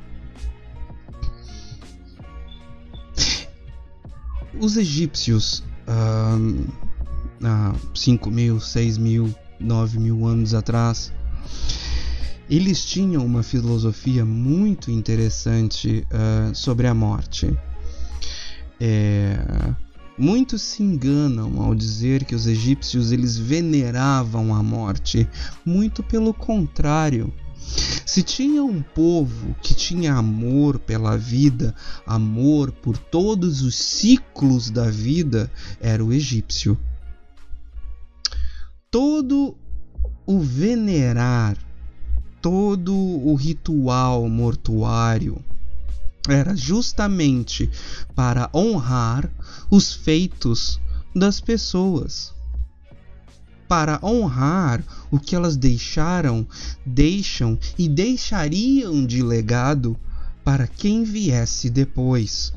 Os 4.59 4.75
egípcios, 4.75 5.63
há 5.87 7.73
5 7.93 8.31
mil, 8.31 8.59
6 8.59 8.97
mil, 8.97 9.33
9 9.59 9.99
mil 9.99 10.25
anos 10.25 10.53
atrás, 10.53 11.13
eles 12.49 12.83
tinham 12.83 13.25
uma 13.25 13.43
filosofia 13.43 14.25
muito 14.25 14.89
interessante 14.89 16.05
uh, 16.11 16.55
sobre 16.55 16.87
a 16.87 16.93
morte. 16.93 17.55
É, 18.79 19.37
Muitos 20.17 20.63
se 20.63 20.81
enganam 20.81 21.61
ao 21.61 21.75
dizer 21.75 22.25
que 22.25 22.33
os 22.33 22.47
egípcios 22.47 23.11
eles 23.11 23.37
veneravam 23.37 24.53
a 24.53 24.63
morte. 24.63 25.29
Muito 25.63 26.01
pelo 26.01 26.33
contrário. 26.33 27.31
Se 28.05 28.23
tinha 28.23 28.63
um 28.63 28.81
povo 28.81 29.55
que 29.61 29.75
tinha 29.75 30.15
amor 30.15 30.79
pela 30.79 31.15
vida, 31.17 31.75
amor 32.05 32.71
por 32.71 32.97
todos 32.97 33.61
os 33.61 33.75
ciclos 33.75 34.71
da 34.71 34.89
vida, 34.89 35.51
era 35.79 36.03
o 36.03 36.11
egípcio. 36.11 36.77
Todo 38.89 39.55
o 40.25 40.39
venerar, 40.39 41.57
todo 42.41 42.95
o 42.95 43.35
ritual 43.35 44.27
mortuário, 44.27 45.43
era 46.31 46.55
justamente 46.55 47.69
para 48.15 48.49
honrar 48.53 49.29
os 49.69 49.93
feitos 49.93 50.79
das 51.15 51.39
pessoas, 51.39 52.33
para 53.67 53.99
honrar 54.03 54.83
o 55.11 55.19
que 55.19 55.35
elas 55.35 55.57
deixaram, 55.57 56.47
deixam 56.85 57.57
e 57.77 57.89
deixariam 57.89 59.05
de 59.05 59.21
legado 59.21 59.97
para 60.43 60.67
quem 60.67 61.03
viesse 61.03 61.69
depois. 61.69 62.53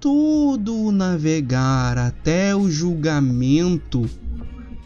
Todo 0.00 0.74
o 0.74 0.92
navegar 0.92 1.98
até 1.98 2.54
o 2.54 2.70
julgamento 2.70 4.08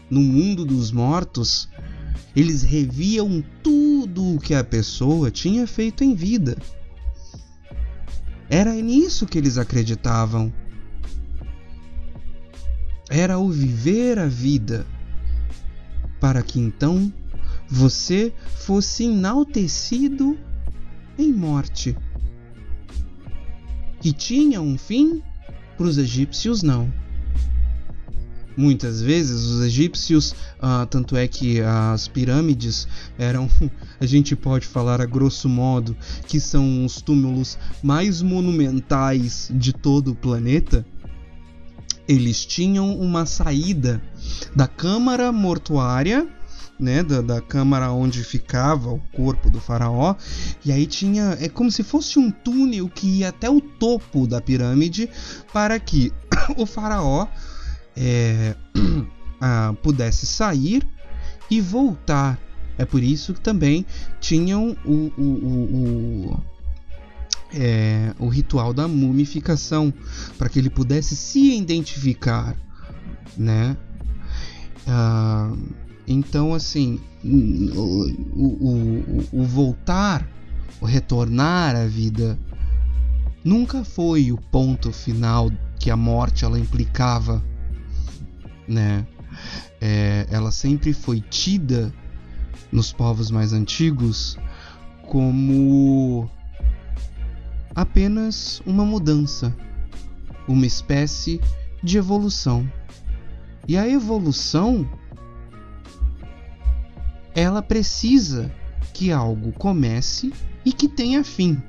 no 0.09 0.19
mundo 0.19 0.65
dos 0.65 0.91
mortos, 0.91 1.69
eles 2.35 2.63
reviam 2.63 3.43
tudo 3.61 4.35
o 4.35 4.39
que 4.39 4.53
a 4.53 4.63
pessoa 4.63 5.29
tinha 5.29 5.67
feito 5.67 6.03
em 6.03 6.15
vida. 6.15 6.57
Era 8.49 8.73
nisso 8.73 9.25
que 9.25 9.37
eles 9.37 9.57
acreditavam. 9.57 10.51
Era 13.09 13.37
o 13.37 13.49
viver 13.49 14.17
a 14.17 14.27
vida, 14.27 14.85
para 16.19 16.41
que 16.41 16.59
então 16.59 17.11
você 17.67 18.33
fosse 18.55 19.05
enaltecido 19.05 20.37
em 21.17 21.31
morte. 21.31 21.95
Que 23.99 24.13
tinha 24.13 24.61
um 24.61 24.77
fim, 24.77 25.21
para 25.77 25.85
os 25.85 25.97
egípcios 25.97 26.63
não. 26.63 26.91
Muitas 28.55 29.01
vezes 29.01 29.43
os 29.43 29.61
egípcios, 29.61 30.31
uh, 30.31 30.85
tanto 30.89 31.15
é 31.15 31.27
que 31.27 31.61
as 31.61 32.07
pirâmides 32.07 32.87
eram, 33.17 33.49
a 33.99 34.05
gente 34.05 34.35
pode 34.35 34.67
falar 34.67 35.01
a 35.01 35.05
grosso 35.05 35.47
modo, 35.47 35.95
que 36.27 36.39
são 36.39 36.85
os 36.85 37.01
túmulos 37.01 37.57
mais 37.81 38.21
monumentais 38.21 39.49
de 39.53 39.73
todo 39.73 40.11
o 40.11 40.15
planeta. 40.15 40.85
Eles 42.07 42.45
tinham 42.45 42.93
uma 42.99 43.25
saída 43.25 44.01
da 44.55 44.67
câmara 44.67 45.31
mortuária 45.31 46.27
né, 46.81 47.03
da, 47.03 47.21
da 47.21 47.39
câmara 47.39 47.91
onde 47.91 48.23
ficava 48.23 48.89
o 48.89 48.99
corpo 49.13 49.51
do 49.51 49.61
faraó, 49.61 50.15
e 50.65 50.71
aí 50.71 50.87
tinha 50.87 51.37
é 51.39 51.47
como 51.47 51.71
se 51.71 51.83
fosse 51.83 52.17
um 52.17 52.31
túnel 52.31 52.89
que 52.89 53.19
ia 53.19 53.29
até 53.29 53.47
o 53.47 53.61
topo 53.61 54.25
da 54.25 54.41
pirâmide 54.41 55.07
para 55.53 55.79
que 55.79 56.11
o 56.57 56.65
faraó 56.65 57.27
é, 57.95 58.55
ah, 59.41 59.73
pudesse 59.81 60.25
sair 60.25 60.85
e 61.49 61.61
voltar. 61.61 62.39
É 62.77 62.85
por 62.85 63.03
isso 63.03 63.33
que 63.33 63.41
também 63.41 63.85
tinham 64.19 64.75
o, 64.85 65.11
o, 65.17 65.21
o, 65.21 66.31
o 66.31 66.43
é, 67.53 68.13
o 68.17 68.27
ritual 68.27 68.73
da 68.73 68.87
mumificação, 68.87 69.93
para 70.37 70.49
que 70.49 70.57
ele 70.57 70.69
pudesse 70.69 71.15
se 71.15 71.57
identificar, 71.57 72.55
né? 73.37 73.77
Uh, 74.87 75.57
então, 76.07 76.53
assim, 76.53 76.99
o, 77.23 79.43
voltar, 79.43 80.27
o 80.79 80.85
retornar 80.85 81.75
à 81.75 81.85
vida, 81.85 82.39
nunca 83.43 83.83
foi 83.83 84.31
o 84.31 84.37
ponto 84.37 84.91
final 84.91 85.51
que 85.79 85.91
a 85.91 85.97
morte 85.97 86.45
ela 86.45 86.59
implicava, 86.59 87.43
né? 88.71 89.05
É, 89.79 90.25
ela 90.29 90.51
sempre 90.51 90.93
foi 90.93 91.21
tida 91.21 91.93
nos 92.71 92.91
povos 92.93 93.29
mais 93.29 93.53
antigos 93.53 94.37
como 95.07 96.29
apenas 97.75 98.61
uma 98.65 98.85
mudança, 98.85 99.55
uma 100.47 100.65
espécie 100.65 101.41
de 101.83 101.97
evolução. 101.97 102.71
E 103.67 103.77
a 103.77 103.87
evolução 103.87 104.89
ela 107.35 107.61
precisa 107.61 108.51
que 108.93 109.11
algo 109.11 109.51
comece 109.53 110.33
e 110.65 110.71
que 110.71 110.87
tenha 110.87 111.23
fim. 111.23 111.61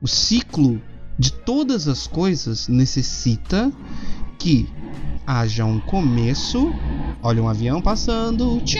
O 0.00 0.08
ciclo 0.08 0.80
de 1.18 1.32
todas 1.32 1.88
as 1.88 2.06
coisas 2.06 2.68
necessita 2.68 3.72
que 4.38 4.68
haja 5.26 5.64
um 5.64 5.80
começo. 5.80 6.72
Olha 7.22 7.42
um 7.42 7.48
avião 7.48 7.82
passando. 7.82 8.62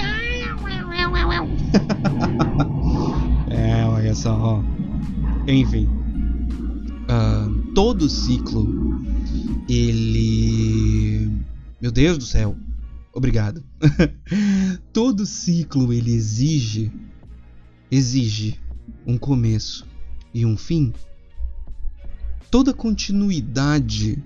é, 3.51 3.85
olha 3.85 4.15
só. 4.15 4.63
Enfim, 5.47 5.89
uh, 7.09 7.51
todo 7.75 8.09
ciclo 8.09 9.05
ele, 9.69 11.31
meu 11.81 11.93
Deus 11.93 12.19
do 12.19 12.25
céu, 12.25 12.57
Obrigado. 13.17 13.65
Todo 14.93 15.25
ciclo 15.25 15.91
ele 15.91 16.13
exige 16.13 16.93
exige 17.91 18.61
um 19.07 19.17
começo 19.17 19.87
e 20.35 20.45
um 20.45 20.55
fim. 20.55 20.93
Toda 22.51 22.75
continuidade 22.75 24.23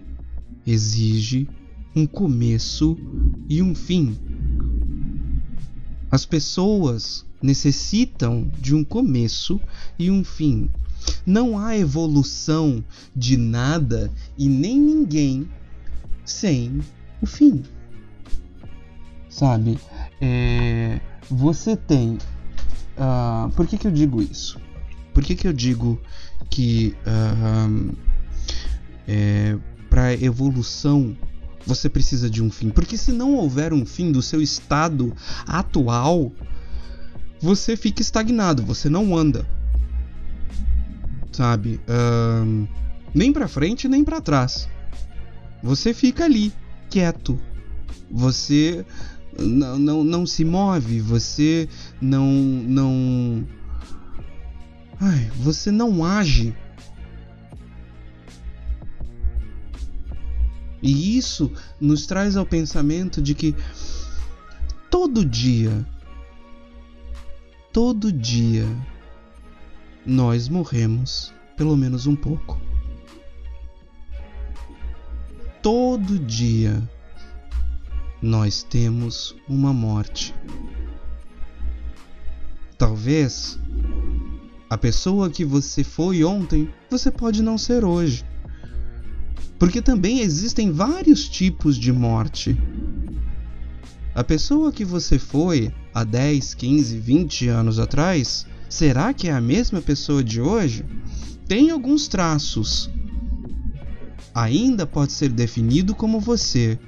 exige 0.70 1.48
um 1.94 2.06
começo 2.06 2.96
e 3.48 3.62
um 3.62 3.74
fim. 3.74 4.16
As 6.10 6.24
pessoas 6.24 7.24
necessitam 7.42 8.50
de 8.58 8.74
um 8.74 8.84
começo 8.84 9.60
e 9.98 10.10
um 10.10 10.22
fim. 10.22 10.68
Não 11.24 11.58
há 11.58 11.76
evolução 11.76 12.84
de 13.16 13.36
nada 13.36 14.10
e 14.36 14.48
nem 14.48 14.78
ninguém 14.78 15.48
sem 16.24 16.80
o 17.22 17.26
fim 17.26 17.62
sabe? 19.30 19.78
É, 20.20 21.00
você 21.30 21.76
tem. 21.76 22.18
Uh, 22.98 23.48
por 23.52 23.66
que, 23.66 23.78
que 23.78 23.86
eu 23.86 23.90
digo 23.90 24.20
isso? 24.20 24.60
Por 25.14 25.24
que, 25.24 25.34
que 25.34 25.48
eu 25.48 25.52
digo 25.52 25.98
que 26.50 26.94
uh, 27.06 27.96
é, 29.08 29.56
para 29.90 30.14
evolução 30.14 31.16
você 31.66 31.88
precisa 31.88 32.30
de 32.30 32.42
um 32.42 32.50
fim? 32.50 32.70
Porque 32.70 32.96
se 32.96 33.12
não 33.12 33.34
houver 33.34 33.72
um 33.72 33.84
fim 33.84 34.10
do 34.10 34.22
seu 34.22 34.40
estado 34.40 35.14
atual, 35.46 36.32
você 37.40 37.76
fica 37.76 38.00
estagnado, 38.00 38.62
você 38.62 38.88
não 38.88 39.16
anda, 39.16 39.46
sabe? 41.32 41.80
Nem 43.14 43.32
para 43.32 43.48
frente 43.48 43.88
nem 43.88 44.02
para 44.02 44.20
trás. 44.20 44.68
Você 45.62 45.92
fica 45.92 46.24
ali, 46.24 46.52
quieto. 46.88 47.38
Você 48.10 48.84
não, 49.38 49.78
não, 49.78 50.04
não 50.04 50.26
se 50.26 50.44
move, 50.44 51.00
você 51.00 51.68
não 52.00 52.24
não 52.24 53.46
Ai, 55.00 55.30
você 55.36 55.70
não 55.70 56.04
age. 56.04 56.54
E 60.82 61.16
isso 61.16 61.52
nos 61.80 62.06
traz 62.06 62.36
ao 62.36 62.46
pensamento 62.46 63.20
de 63.20 63.34
que 63.34 63.54
todo 64.90 65.24
dia 65.24 65.86
todo 67.72 68.12
dia 68.12 68.66
nós 70.04 70.48
morremos 70.48 71.32
pelo 71.56 71.76
menos 71.76 72.06
um 72.06 72.16
pouco. 72.16 72.60
Todo 75.62 76.18
dia 76.18 76.82
nós 78.22 78.62
temos 78.62 79.36
uma 79.48 79.72
morte. 79.72 80.34
Talvez 82.78 83.58
a 84.70 84.78
pessoa 84.78 85.28
que 85.28 85.44
você 85.44 85.84
foi 85.84 86.24
ontem, 86.24 86.72
você 86.88 87.10
pode 87.10 87.42
não 87.42 87.58
ser 87.58 87.84
hoje. 87.84 88.24
Porque 89.60 89.82
também 89.82 90.20
existem 90.20 90.72
vários 90.72 91.28
tipos 91.28 91.76
de 91.76 91.92
morte. 91.92 92.56
A 94.14 94.24
pessoa 94.24 94.72
que 94.72 94.86
você 94.86 95.18
foi 95.18 95.70
há 95.92 96.02
10, 96.02 96.54
15, 96.54 96.98
20 96.98 97.48
anos 97.48 97.78
atrás, 97.78 98.46
será 98.70 99.12
que 99.12 99.28
é 99.28 99.32
a 99.32 99.40
mesma 99.40 99.82
pessoa 99.82 100.24
de 100.24 100.40
hoje? 100.40 100.82
Tem 101.46 101.68
alguns 101.68 102.08
traços. 102.08 102.90
Ainda 104.34 104.86
pode 104.86 105.12
ser 105.12 105.28
definido 105.28 105.94
como 105.94 106.18
você, 106.18 106.78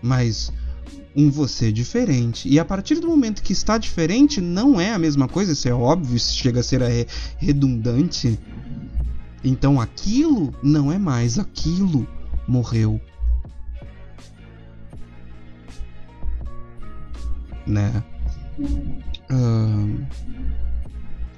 mas 0.00 0.52
um 1.16 1.32
você 1.32 1.72
diferente. 1.72 2.48
E 2.48 2.60
a 2.60 2.64
partir 2.64 3.00
do 3.00 3.08
momento 3.08 3.42
que 3.42 3.52
está 3.52 3.76
diferente, 3.76 4.40
não 4.40 4.80
é 4.80 4.92
a 4.92 4.98
mesma 5.00 5.26
coisa, 5.26 5.52
isso 5.52 5.68
é 5.68 5.74
óbvio, 5.74 6.16
isso 6.16 6.36
chega 6.36 6.60
a 6.60 6.62
ser 6.62 6.80
redundante. 7.38 8.38
Então 9.44 9.80
aquilo 9.80 10.54
não 10.62 10.92
é 10.92 10.98
mais 10.98 11.38
aquilo, 11.38 12.06
morreu. 12.46 13.00
Né? 17.66 18.02
Uh, 19.30 20.04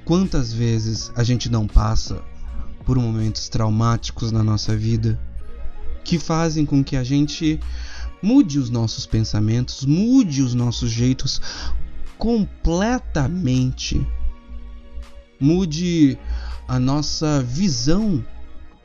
quantas 0.04 0.52
vezes 0.52 1.12
a 1.16 1.22
gente 1.22 1.50
não 1.50 1.66
passa 1.66 2.22
por 2.84 2.96
momentos 2.98 3.48
traumáticos 3.48 4.30
na 4.30 4.42
nossa 4.42 4.76
vida 4.76 5.18
que 6.02 6.18
fazem 6.18 6.66
com 6.66 6.84
que 6.84 6.96
a 6.96 7.04
gente 7.04 7.58
mude 8.22 8.58
os 8.58 8.68
nossos 8.70 9.06
pensamentos, 9.06 9.84
mude 9.84 10.42
os 10.42 10.54
nossos 10.54 10.90
jeitos 10.90 11.40
completamente. 12.18 14.06
Mude 15.40 16.18
a 16.66 16.78
nossa 16.78 17.42
visão 17.42 18.24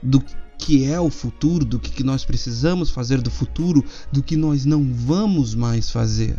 do 0.02 0.24
que 0.58 0.84
é 0.86 1.00
o 1.00 1.10
futuro, 1.10 1.64
do 1.64 1.80
que 1.80 2.04
nós 2.04 2.26
precisamos 2.26 2.90
fazer 2.90 3.22
do 3.22 3.32
futuro, 3.32 3.84
do 4.12 4.22
que 4.22 4.36
nós 4.36 4.66
não 4.66 4.94
vamos 4.94 5.56
mais 5.56 5.90
fazer, 5.90 6.38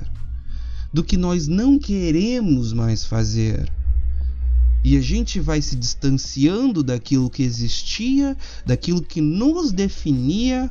do 0.92 1.02
que 1.02 1.16
nós 1.16 1.48
não 1.48 1.78
queremos 1.78 2.72
mais 2.72 3.04
fazer. 3.04 3.72
E 4.84 4.96
a 4.96 5.00
gente 5.00 5.40
vai 5.40 5.60
se 5.60 5.76
distanciando 5.76 6.82
daquilo 6.82 7.30
que 7.30 7.42
existia, 7.42 8.36
daquilo 8.64 9.02
que 9.02 9.20
nos 9.20 9.72
definia, 9.72 10.70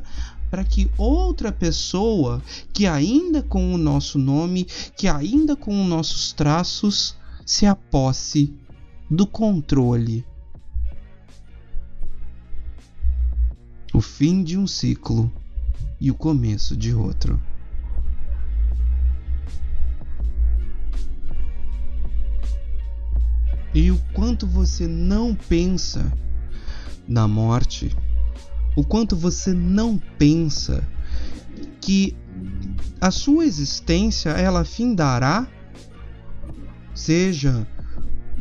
para 0.50 0.64
que 0.64 0.90
outra 0.98 1.52
pessoa, 1.52 2.42
que 2.72 2.86
ainda 2.86 3.42
com 3.42 3.72
o 3.72 3.78
nosso 3.78 4.18
nome, 4.18 4.66
que 4.96 5.06
ainda 5.06 5.54
com 5.54 5.82
os 5.82 5.88
nossos 5.88 6.32
traços, 6.32 7.16
se 7.46 7.66
aposse 7.66 8.52
do 9.08 9.26
controle. 9.26 10.24
O 14.00 14.02
fim 14.02 14.42
de 14.42 14.56
um 14.56 14.66
ciclo 14.66 15.30
e 16.00 16.10
o 16.10 16.14
começo 16.14 16.74
de 16.74 16.94
outro. 16.94 17.38
E 23.74 23.90
o 23.90 24.00
quanto 24.14 24.46
você 24.46 24.86
não 24.86 25.34
pensa 25.34 26.10
na 27.06 27.28
morte, 27.28 27.94
o 28.74 28.82
quanto 28.82 29.14
você 29.14 29.52
não 29.52 29.98
pensa 30.18 30.82
que 31.78 32.16
a 33.02 33.10
sua 33.10 33.44
existência 33.44 34.30
ela 34.30 34.64
findará, 34.64 35.46
seja 36.94 37.68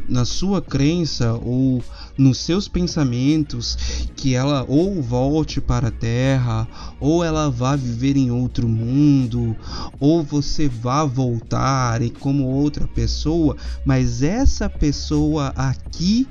na 0.08 0.24
sua 0.24 0.62
crença 0.62 1.34
ou 1.34 1.84
nos 2.19 2.38
seus 2.39 2.67
pensamentos 2.67 3.77
que 4.15 4.36
ela 4.36 4.65
ou 4.67 5.01
volte 5.01 5.62
para 5.62 5.88
a 5.88 5.91
Terra, 5.91 6.67
ou 6.99 7.23
ela 7.23 7.49
vá 7.49 7.77
viver 7.77 8.17
em 8.17 8.29
outro 8.29 8.67
mundo, 8.67 9.55
ou 9.99 10.21
você 10.21 10.67
vá 10.67 11.05
voltar 11.05 12.01
e 12.01 12.10
como 12.10 12.45
outra 12.45 12.86
pessoa, 12.88 13.55
mas 13.86 14.21
essa 14.21 14.69
pessoa 14.69 15.53
aqui, 15.55 16.27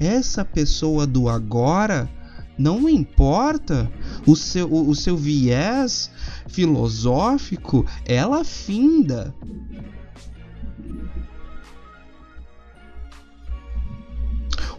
essa 0.00 0.44
pessoa 0.44 1.06
do 1.06 1.28
agora, 1.28 2.10
não 2.58 2.88
importa 2.88 3.90
o 4.26 4.34
seu, 4.34 4.66
o, 4.66 4.90
o 4.90 4.94
seu 4.96 5.16
viés 5.16 6.10
filosófico, 6.48 7.86
ela 8.04 8.44
finda. 8.44 9.32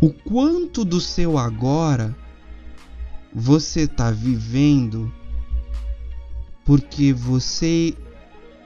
O 0.02 0.12
quanto 0.12 0.86
do 0.86 1.02
seu 1.02 1.38
agora 1.38 2.16
você 3.34 3.82
está 3.82 4.10
vivendo 4.12 5.12
porque 6.66 7.12
você 7.12 7.94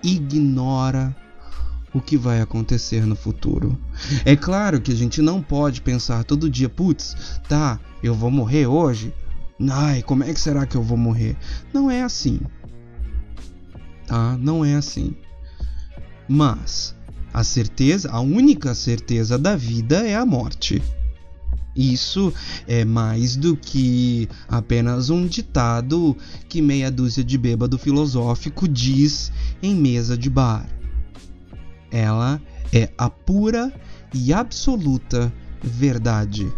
ignora 0.04 1.16
o 1.94 2.02
que 2.02 2.18
vai 2.18 2.42
acontecer 2.42 3.06
no 3.06 3.16
futuro. 3.16 3.78
É 4.26 4.36
claro 4.36 4.82
que 4.82 4.92
a 4.92 4.96
gente 4.96 5.22
não 5.22 5.42
pode 5.42 5.82
pensar 5.82 6.24
todo 6.24 6.50
dia, 6.50 6.68
putz, 6.68 7.40
tá, 7.48 7.80
eu 8.02 8.14
vou 8.14 8.30
morrer 8.30 8.68
hoje. 8.68 9.14
Ai, 9.72 10.02
como 10.02 10.24
é 10.24 10.34
que 10.34 10.40
será 10.40 10.66
que 10.66 10.76
eu 10.76 10.84
vou 10.84 10.98
morrer? 10.98 11.38
Não 11.74 11.90
é 11.90 12.02
assim. 12.02 12.40
Tá? 14.06 14.38
Não 14.38 14.66
é 14.66 14.76
assim. 14.76 15.16
Mas 16.28 16.96
a 17.34 17.44
certeza, 17.44 18.12
a 18.12 18.20
única 18.20 18.76
certeza 18.76 19.38
da 19.38 19.56
vida 19.56 20.08
é 20.08 20.16
a 20.16 20.26
morte. 20.26 20.82
Isso 21.76 22.32
é 22.68 22.86
mais 22.86 23.36
do 23.36 23.58
que 23.58 24.30
apenas 24.48 25.10
um 25.10 25.26
ditado 25.26 26.16
que 26.48 26.62
meia 26.62 26.92
dúzia 26.92 27.24
de 27.24 27.38
bêbado 27.38 27.78
filosófico 27.80 28.68
diz 28.68 29.32
em 29.62 29.76
mesa 29.76 30.16
de 30.16 30.30
bar. 30.30 30.68
Ela 31.92 32.42
é 32.72 32.92
a 32.98 33.10
pura 33.10 33.74
e 34.14 34.32
absoluta 34.32 35.34
verdade. 35.64 36.52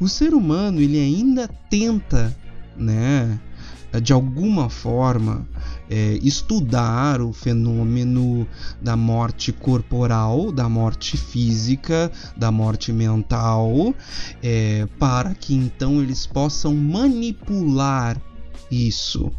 O 0.00 0.08
ser 0.08 0.34
humano 0.34 0.80
ele 0.80 0.98
ainda 0.98 1.48
tenta, 1.70 2.36
né, 2.76 3.38
de 4.02 4.12
alguma 4.12 4.70
forma 4.70 5.46
é, 5.92 6.18
estudar 6.22 7.20
o 7.20 7.34
fenômeno 7.34 8.48
da 8.80 8.96
morte 8.96 9.52
corporal, 9.52 10.50
da 10.50 10.66
morte 10.66 11.18
física, 11.18 12.10
da 12.34 12.50
morte 12.50 12.90
mental, 12.90 13.94
é, 14.42 14.88
para 14.98 15.34
que 15.34 15.54
então 15.54 16.00
eles 16.00 16.26
possam 16.26 16.74
manipular 16.74 18.18
isso, 18.70 19.30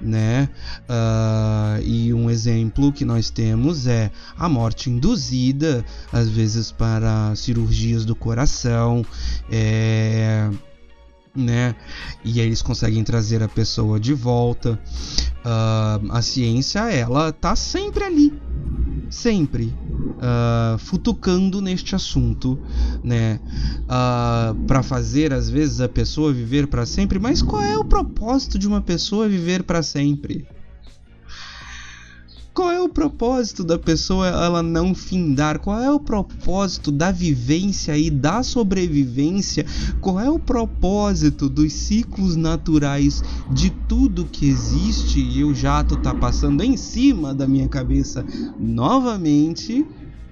né? 0.00 0.48
Uh, 0.82 1.82
e 1.82 2.14
um 2.14 2.30
exemplo 2.30 2.92
que 2.92 3.04
nós 3.04 3.28
temos 3.28 3.88
é 3.88 4.12
a 4.38 4.48
morte 4.48 4.88
induzida, 4.88 5.84
às 6.12 6.28
vezes 6.28 6.70
para 6.70 7.34
cirurgias 7.34 8.04
do 8.04 8.14
coração, 8.14 9.04
é, 9.50 10.48
né? 11.36 11.74
E 12.24 12.40
aí 12.40 12.46
eles 12.46 12.62
conseguem 12.62 13.04
trazer 13.04 13.42
a 13.42 13.48
pessoa 13.48 14.00
de 14.00 14.14
volta. 14.14 14.78
Uh, 15.44 16.10
a 16.12 16.22
ciência, 16.22 16.80
ela 16.90 17.32
tá 17.32 17.54
sempre 17.54 18.04
ali, 18.04 18.32
sempre 19.10 19.72
uh, 20.16 20.78
futucando 20.78 21.60
neste 21.60 21.94
assunto, 21.94 22.58
né? 23.02 23.40
Uh, 23.82 23.84
ah, 23.88 24.54
para 24.66 24.82
fazer 24.82 25.32
às 25.32 25.48
vezes 25.48 25.80
a 25.80 25.88
pessoa 25.88 26.32
viver 26.32 26.66
para 26.66 26.84
sempre. 26.84 27.18
Mas 27.18 27.42
qual 27.42 27.62
é 27.62 27.78
o 27.78 27.84
propósito 27.84 28.58
de 28.58 28.66
uma 28.66 28.80
pessoa 28.80 29.28
viver 29.28 29.62
para 29.62 29.82
sempre? 29.82 30.46
Qual 32.56 32.72
é 32.72 32.80
o 32.80 32.88
propósito 32.88 33.62
da 33.62 33.78
pessoa 33.78 34.28
ela 34.28 34.62
não 34.62 34.94
findar? 34.94 35.58
Qual 35.58 35.78
é 35.78 35.90
o 35.90 36.00
propósito 36.00 36.90
da 36.90 37.12
vivência 37.12 37.98
e 37.98 38.08
da 38.08 38.42
sobrevivência? 38.42 39.66
Qual 40.00 40.18
é 40.18 40.30
o 40.30 40.38
propósito 40.38 41.50
dos 41.50 41.70
ciclos 41.74 42.34
naturais 42.34 43.22
de 43.50 43.68
tudo 43.68 44.24
que 44.24 44.48
existe? 44.48 45.20
E 45.20 45.44
o 45.44 45.54
jato 45.54 45.96
tá 45.96 46.14
passando 46.14 46.62
em 46.62 46.78
cima 46.78 47.34
da 47.34 47.46
minha 47.46 47.68
cabeça 47.68 48.24
novamente. 48.58 49.84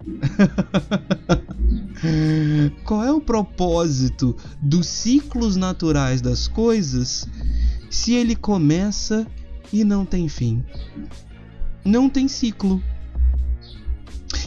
Qual 2.87 3.04
é 3.04 3.12
o 3.12 3.20
propósito 3.20 4.34
dos 4.62 4.87
ciclos 4.87 5.56
naturais 5.56 6.22
das 6.22 6.48
coisas 6.48 7.28
se 7.90 8.14
ele 8.14 8.34
começa 8.34 9.26
e 9.70 9.84
não 9.84 10.06
tem 10.06 10.26
fim? 10.26 10.64
Não 11.85 12.09
tem 12.09 12.29
ciclo. 12.29 12.83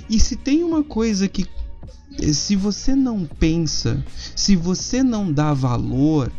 E 0.09 0.19
se 0.19 0.35
tem 0.35 0.63
uma 0.63 0.83
coisa 0.83 1.27
que 1.27 1.45
se 2.33 2.55
você 2.55 2.95
não 2.95 3.25
pensa, 3.25 4.03
se 4.35 4.55
você 4.55 5.03
não 5.03 5.31
dá 5.31 5.53
valor, 5.53 6.31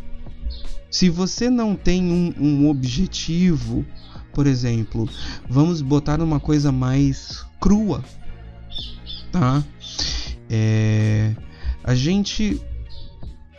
se 0.91 1.09
você 1.09 1.49
não 1.49 1.75
tem 1.75 2.11
um, 2.11 2.33
um 2.37 2.69
objetivo, 2.69 3.85
por 4.33 4.47
exemplo, 4.47 5.07
vamos 5.47 5.81
botar 5.81 6.21
uma 6.21 6.39
coisa 6.39 6.71
mais 6.71 7.45
crua, 7.59 8.03
tá? 9.31 9.63
É, 10.49 11.35
a 11.83 11.93
gente 11.93 12.61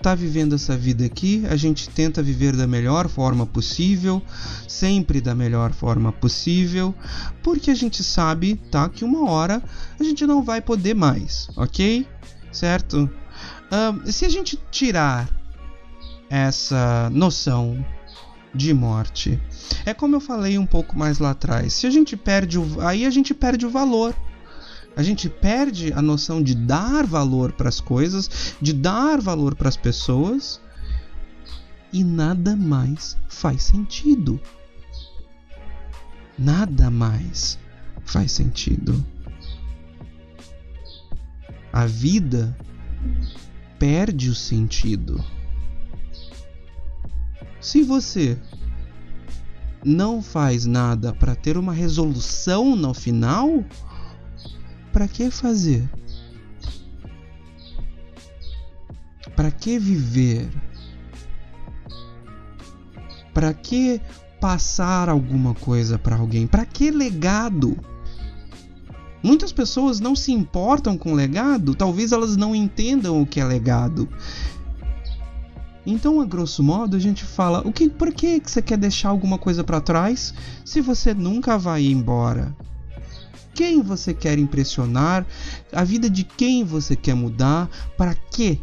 tá 0.02 0.14
vivendo 0.14 0.54
essa 0.54 0.76
vida 0.76 1.04
aqui, 1.04 1.44
a 1.48 1.56
gente 1.56 1.88
tenta 1.90 2.22
viver 2.22 2.56
da 2.56 2.66
melhor 2.66 3.08
forma 3.08 3.46
possível, 3.46 4.22
sempre 4.66 5.20
da 5.20 5.34
melhor 5.34 5.72
forma 5.72 6.10
possível, 6.10 6.94
porque 7.42 7.70
a 7.70 7.74
gente 7.74 8.02
sabe, 8.02 8.56
tá, 8.70 8.88
que 8.88 9.04
uma 9.04 9.30
hora 9.30 9.62
a 9.98 10.02
gente 10.02 10.26
não 10.26 10.42
vai 10.42 10.60
poder 10.60 10.94
mais, 10.94 11.48
ok? 11.56 12.06
Certo? 12.50 13.10
Uh, 13.70 14.10
se 14.10 14.24
a 14.24 14.28
gente 14.28 14.58
tirar 14.70 15.28
essa 16.30 17.10
noção 17.10 17.84
de 18.54 18.72
morte, 18.72 19.40
é 19.84 19.92
como 19.92 20.16
eu 20.16 20.20
falei 20.20 20.58
um 20.58 20.66
pouco 20.66 20.98
mais 20.98 21.18
lá 21.18 21.30
atrás, 21.30 21.74
se 21.74 21.86
a 21.86 21.90
gente 21.90 22.16
perde 22.16 22.58
o, 22.58 22.80
aí 22.80 23.04
a 23.04 23.10
gente 23.10 23.34
perde 23.34 23.66
o 23.66 23.70
valor 23.70 24.14
a 25.00 25.02
gente 25.02 25.30
perde 25.30 25.94
a 25.94 26.02
noção 26.02 26.42
de 26.42 26.54
dar 26.54 27.06
valor 27.06 27.52
para 27.52 27.70
as 27.70 27.80
coisas, 27.80 28.54
de 28.60 28.70
dar 28.74 29.18
valor 29.18 29.54
para 29.54 29.70
as 29.70 29.76
pessoas 29.76 30.60
e 31.90 32.04
nada 32.04 32.54
mais 32.54 33.16
faz 33.26 33.62
sentido. 33.62 34.38
Nada 36.38 36.90
mais 36.90 37.58
faz 38.04 38.32
sentido. 38.32 39.02
A 41.72 41.86
vida 41.86 42.54
perde 43.78 44.28
o 44.28 44.34
sentido. 44.34 45.24
Se 47.58 47.82
você 47.82 48.38
não 49.82 50.20
faz 50.20 50.66
nada 50.66 51.10
para 51.14 51.34
ter 51.34 51.56
uma 51.56 51.72
resolução 51.72 52.76
no 52.76 52.92
final, 52.92 53.64
para 54.92 55.08
que 55.08 55.30
fazer? 55.30 55.88
Para 59.34 59.50
que 59.50 59.78
viver? 59.78 60.50
Para 63.32 63.54
que 63.54 64.00
passar 64.40 65.08
alguma 65.08 65.54
coisa 65.54 65.98
para 65.98 66.16
alguém? 66.16 66.46
Para 66.46 66.64
que 66.64 66.90
legado? 66.90 67.76
Muitas 69.22 69.52
pessoas 69.52 70.00
não 70.00 70.16
se 70.16 70.32
importam 70.32 70.96
com 70.96 71.12
legado, 71.12 71.74
talvez 71.74 72.10
elas 72.10 72.36
não 72.36 72.54
entendam 72.54 73.20
o 73.20 73.26
que 73.26 73.38
é 73.38 73.44
legado. 73.44 74.08
Então, 75.84 76.20
a 76.20 76.24
grosso 76.24 76.62
modo, 76.62 76.96
a 76.96 77.00
gente 77.00 77.24
fala: 77.24 77.66
o 77.66 77.72
que, 77.72 77.88
por 77.88 78.12
que 78.12 78.40
você 78.44 78.62
quer 78.62 78.78
deixar 78.78 79.10
alguma 79.10 79.38
coisa 79.38 79.64
para 79.64 79.80
trás 79.80 80.34
se 80.64 80.80
você 80.80 81.12
nunca 81.14 81.58
vai 81.58 81.84
embora? 81.84 82.54
Quem 83.54 83.82
você 83.82 84.14
quer 84.14 84.38
impressionar? 84.38 85.26
A 85.72 85.84
vida 85.84 86.08
de 86.08 86.24
quem 86.24 86.64
você 86.64 86.94
quer 86.96 87.14
mudar? 87.14 87.68
Para 87.96 88.14
quê? 88.14 88.58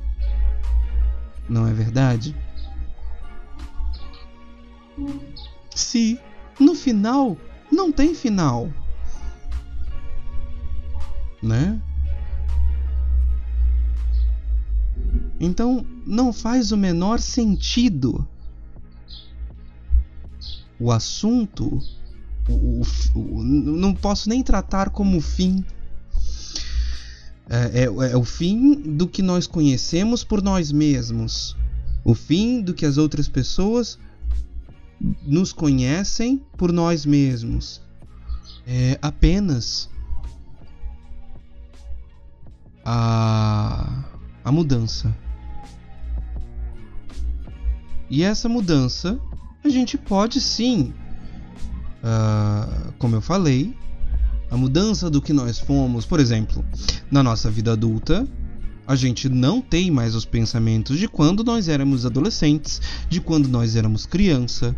Não 1.50 1.68
é 1.68 1.74
verdade? 1.74 2.36
Se 5.76 6.20
no 6.60 6.74
final 6.74 7.38
não 7.72 7.92
tem 7.92 8.16
final 8.16 8.72
né? 11.42 11.80
Então 15.40 15.86
não 16.06 16.34
faz 16.34 16.72
o 16.72 16.78
menor 16.78 17.20
sentido 17.20 18.28
o 20.80 20.92
assunto. 20.92 21.82
O, 22.50 22.82
o, 23.16 23.44
não 23.44 23.94
posso 23.94 24.30
nem 24.30 24.42
tratar 24.42 24.90
como 24.90 25.20
fim. 25.22 25.64
É, 27.50 27.84
é, 27.84 28.12
é 28.12 28.18
o 28.18 28.24
fim 28.24 28.76
do 28.76 29.08
que 29.08 29.22
nós 29.22 29.48
conhecemos 29.48 30.24
por 30.24 30.42
nós 30.42 30.72
mesmos. 30.72 31.56
O 32.04 32.14
fim 32.16 32.62
do 32.62 32.74
que 32.74 32.86
as 32.86 32.98
outras 32.98 33.28
pessoas 33.28 33.98
nos 35.24 35.54
conhecem 35.54 36.42
por 36.58 36.72
nós 36.72 37.06
mesmos. 37.06 37.82
É 38.66 38.98
apenas 39.02 39.90
a, 42.84 44.06
a 44.44 44.52
mudança. 44.52 45.14
E 48.10 48.24
essa 48.24 48.48
mudança 48.48 49.20
a 49.64 49.70
gente 49.70 49.98
pode 49.98 50.40
sim, 50.40 50.94
uh, 52.04 52.94
como 52.98 53.16
eu 53.16 53.22
falei, 53.22 53.76
a 54.50 54.58
mudança 54.58 55.10
do 55.10 55.22
que 55.22 55.34
nós 55.34 55.60
fomos, 55.60 56.06
por 56.06 56.20
exemplo, 56.20 56.64
na 57.12 57.22
nossa 57.22 57.50
vida 57.50 57.74
adulta, 57.74 58.28
a 58.88 58.96
gente 58.96 59.28
não 59.28 59.62
tem 59.62 59.92
mais 59.92 60.16
os 60.16 60.24
pensamentos 60.24 60.98
de 60.98 61.08
quando 61.08 61.44
nós 61.44 61.68
éramos 61.68 62.06
adolescentes, 62.06 62.82
de 63.10 63.20
quando 63.20 63.50
nós 63.50 63.76
éramos 63.76 64.06
criança, 64.06 64.74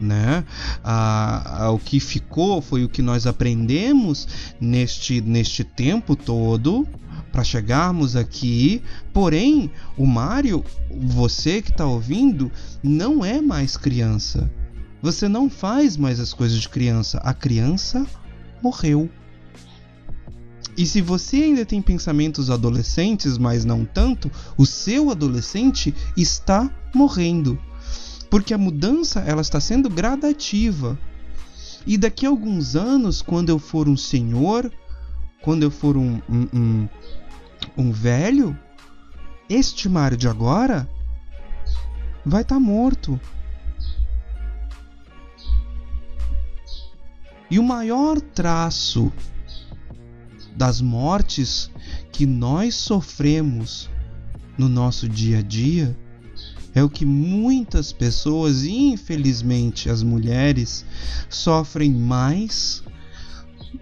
né? 0.00 0.44
Ah, 0.82 1.64
ah, 1.64 1.70
o 1.70 1.78
que 1.78 2.00
ficou 2.00 2.60
foi 2.60 2.84
o 2.84 2.88
que 2.88 3.02
nós 3.02 3.26
aprendemos 3.26 4.26
neste, 4.60 5.20
neste 5.20 5.62
tempo 5.62 6.16
todo 6.16 6.88
para 7.32 7.44
chegarmos 7.44 8.16
aqui. 8.16 8.82
Porém, 9.12 9.70
o 9.96 10.06
Mário, 10.06 10.64
você 10.90 11.62
que 11.62 11.70
está 11.70 11.86
ouvindo, 11.86 12.50
não 12.82 13.24
é 13.24 13.40
mais 13.40 13.76
criança. 13.76 14.50
Você 15.02 15.28
não 15.28 15.48
faz 15.48 15.96
mais 15.96 16.20
as 16.20 16.32
coisas 16.32 16.60
de 16.60 16.68
criança. 16.68 17.18
A 17.18 17.32
criança 17.32 18.06
morreu. 18.62 19.08
E 20.76 20.86
se 20.86 21.00
você 21.00 21.36
ainda 21.36 21.64
tem 21.64 21.82
pensamentos 21.82 22.50
adolescentes, 22.50 23.36
mas 23.38 23.64
não 23.64 23.84
tanto, 23.84 24.30
o 24.56 24.64
seu 24.64 25.10
adolescente 25.10 25.94
está 26.16 26.70
morrendo 26.94 27.58
porque 28.30 28.54
a 28.54 28.58
mudança 28.58 29.20
ela 29.20 29.42
está 29.42 29.60
sendo 29.60 29.90
gradativa. 29.90 30.96
E 31.84 31.98
daqui 31.98 32.24
a 32.24 32.28
alguns 32.28 32.76
anos, 32.76 33.20
quando 33.20 33.48
eu 33.48 33.58
for 33.58 33.88
um 33.88 33.96
senhor, 33.96 34.70
quando 35.42 35.62
eu 35.62 35.70
for 35.70 35.96
um, 35.96 36.20
um, 36.28 36.48
um, 36.52 36.88
um 37.76 37.92
velho, 37.92 38.56
este 39.48 39.88
Mário 39.88 40.16
de 40.16 40.28
agora 40.28 40.88
vai 42.24 42.42
estar 42.42 42.56
tá 42.56 42.60
morto. 42.60 43.20
E 47.50 47.58
o 47.58 47.62
maior 47.62 48.20
traço 48.20 49.12
das 50.54 50.80
mortes 50.80 51.70
que 52.12 52.26
nós 52.26 52.74
sofremos 52.74 53.90
no 54.56 54.68
nosso 54.68 55.08
dia 55.08 55.38
a 55.38 55.42
dia 55.42 55.96
é 56.74 56.82
o 56.82 56.88
que 56.88 57.04
muitas 57.04 57.92
pessoas, 57.92 58.64
infelizmente 58.64 59.90
as 59.90 60.02
mulheres, 60.02 60.84
sofrem 61.28 61.90
mais 61.90 62.84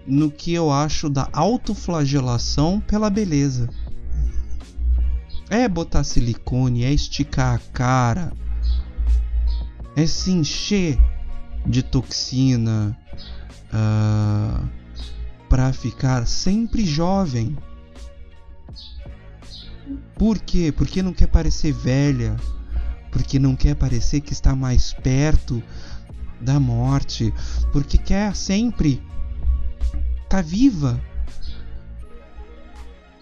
no 0.05 0.31
que 0.31 0.53
eu 0.53 0.71
acho 0.71 1.09
da 1.09 1.29
autoflagelação 1.33 2.79
pela 2.79 3.09
beleza. 3.09 3.69
É 5.49 5.67
botar 5.67 6.03
silicone, 6.03 6.83
é 6.83 6.93
esticar 6.93 7.55
a 7.55 7.59
cara, 7.73 8.31
é 9.95 10.05
se 10.05 10.31
encher 10.31 10.97
de 11.65 11.81
toxina 11.81 12.97
uh, 13.65 13.73
ah, 13.73 14.63
para 15.49 15.73
ficar 15.73 16.27
sempre 16.27 16.85
jovem. 16.85 17.57
Por 20.15 20.37
quê? 20.37 20.71
Porque 20.71 21.01
não 21.01 21.13
quer 21.13 21.27
parecer 21.27 21.73
velha 21.73 22.35
porque 23.11 23.39
não 23.39 23.55
quer 23.55 23.75
parecer 23.75 24.21
que 24.21 24.33
está 24.33 24.55
mais 24.55 24.93
perto 24.93 25.61
da 26.39 26.59
morte, 26.59 27.33
porque 27.71 27.97
quer 27.97 28.35
sempre 28.35 29.01
tá 30.29 30.41
viva. 30.41 31.01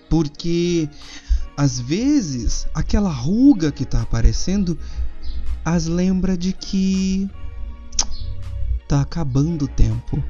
Porque 0.09 0.89
às 1.55 1.79
vezes 1.79 2.67
aquela 2.73 3.09
ruga 3.09 3.71
que 3.71 3.83
está 3.83 4.01
aparecendo 4.01 4.77
as 5.65 5.87
lembra 5.87 6.37
de 6.37 6.53
que 6.53 7.29
tá 8.87 9.01
acabando 9.01 9.65
o 9.65 9.67
tempo. 9.67 10.23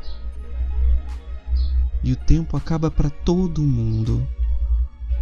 E 2.03 2.11
o 2.11 2.15
tempo 2.15 2.55
acaba 2.55 2.89
para 2.89 3.09
todo 3.09 3.61
mundo. 3.61 4.27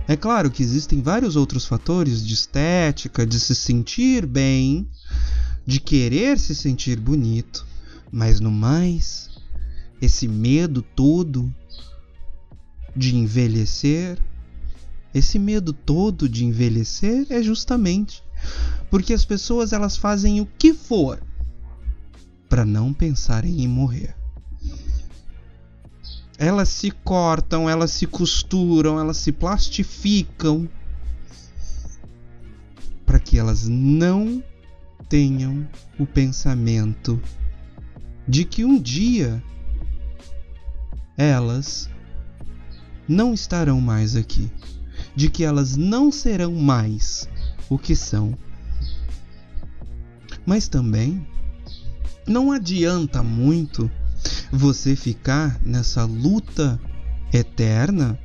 É 0.07 0.15
claro 0.15 0.51
que 0.51 0.61
existem 0.61 1.01
vários 1.01 1.35
outros 1.35 1.65
fatores 1.65 2.25
de 2.25 2.33
estética, 2.33 3.25
de 3.25 3.39
se 3.39 3.55
sentir 3.55 4.25
bem, 4.25 4.87
de 5.65 5.79
querer 5.79 6.37
se 6.37 6.53
sentir 6.53 6.99
bonito, 6.99 7.65
mas 8.11 8.39
no 8.39 8.51
mais, 8.51 9.31
esse 10.01 10.27
medo 10.27 10.81
todo 10.81 11.53
de 12.95 13.15
envelhecer, 13.15 14.17
esse 15.13 15.39
medo 15.39 15.73
todo 15.73 16.27
de 16.27 16.45
envelhecer 16.45 17.25
é 17.29 17.41
justamente 17.41 18.23
porque 18.89 19.13
as 19.13 19.25
pessoas 19.25 19.73
elas 19.73 19.97
fazem 19.97 20.39
o 20.41 20.45
que 20.45 20.73
for 20.73 21.21
para 22.47 22.63
não 22.63 22.93
pensarem 22.93 23.62
em 23.62 23.67
morrer. 23.67 24.15
Elas 26.38 26.69
se 26.69 26.91
cortam, 26.91 27.69
elas 27.69 27.91
se 27.91 28.05
costuram, 28.05 28.99
elas 28.99 29.17
se 29.17 29.31
plastificam 29.31 30.69
para 33.05 33.19
que 33.19 33.38
elas 33.38 33.67
não 33.67 34.43
tenham 35.08 35.67
o 35.97 36.05
pensamento 36.05 37.21
de 38.27 38.43
que 38.43 38.65
um 38.65 38.79
dia 38.79 39.41
elas 41.17 41.89
não 43.08 43.34
estarão 43.34 43.80
mais 43.80 44.15
aqui, 44.15 44.51
de 45.15 45.30
que 45.30 45.43
elas 45.43 45.75
não 45.75 46.12
serão 46.12 46.54
mais 46.54 47.30
o 47.69 47.78
que 47.78 47.95
são. 47.95 48.38
Mas 50.45 50.67
também 50.67 51.25
não 52.28 52.51
adianta 52.51 53.21
muito 53.23 53.89
você 54.51 54.95
ficar 54.95 55.60
nessa 55.63 56.06
luta 56.06 56.80
eterna 57.32 58.19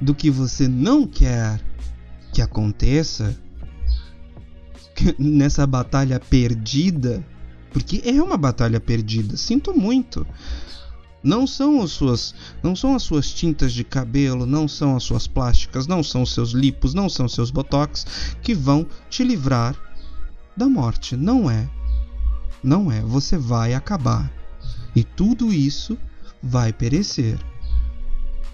do 0.00 0.14
que 0.14 0.30
você 0.30 0.66
não 0.68 1.06
quer 1.06 1.60
que 2.32 2.40
aconteça, 2.40 3.36
nessa 5.18 5.66
batalha 5.66 6.20
perdida, 6.20 7.24
porque 7.72 8.02
é 8.04 8.22
uma 8.22 8.36
batalha 8.36 8.80
perdida, 8.80 9.36
sinto 9.36 9.76
muito. 9.76 10.26
Não 11.22 11.46
são 11.46 11.82
as 11.82 11.90
suas, 11.90 12.34
não 12.62 12.74
são 12.74 12.94
as 12.94 13.02
suas 13.02 13.30
tintas 13.30 13.72
de 13.72 13.84
cabelo, 13.84 14.46
não 14.46 14.66
são 14.66 14.96
as 14.96 15.02
suas 15.02 15.26
plásticas, 15.26 15.86
não 15.86 16.02
são 16.02 16.22
os 16.22 16.32
seus 16.32 16.50
lipos, 16.50 16.94
não 16.94 17.08
são 17.08 17.26
os 17.26 17.34
seus 17.34 17.50
botox 17.50 18.06
que 18.42 18.54
vão 18.54 18.86
te 19.10 19.22
livrar 19.22 19.76
da 20.56 20.68
morte, 20.68 21.16
não 21.16 21.50
é. 21.50 21.68
Não 22.62 22.90
é, 22.90 23.00
você 23.00 23.36
vai 23.38 23.74
acabar 23.74 24.30
e 24.94 25.04
tudo 25.04 25.52
isso 25.52 25.96
vai 26.42 26.72
perecer. 26.72 27.38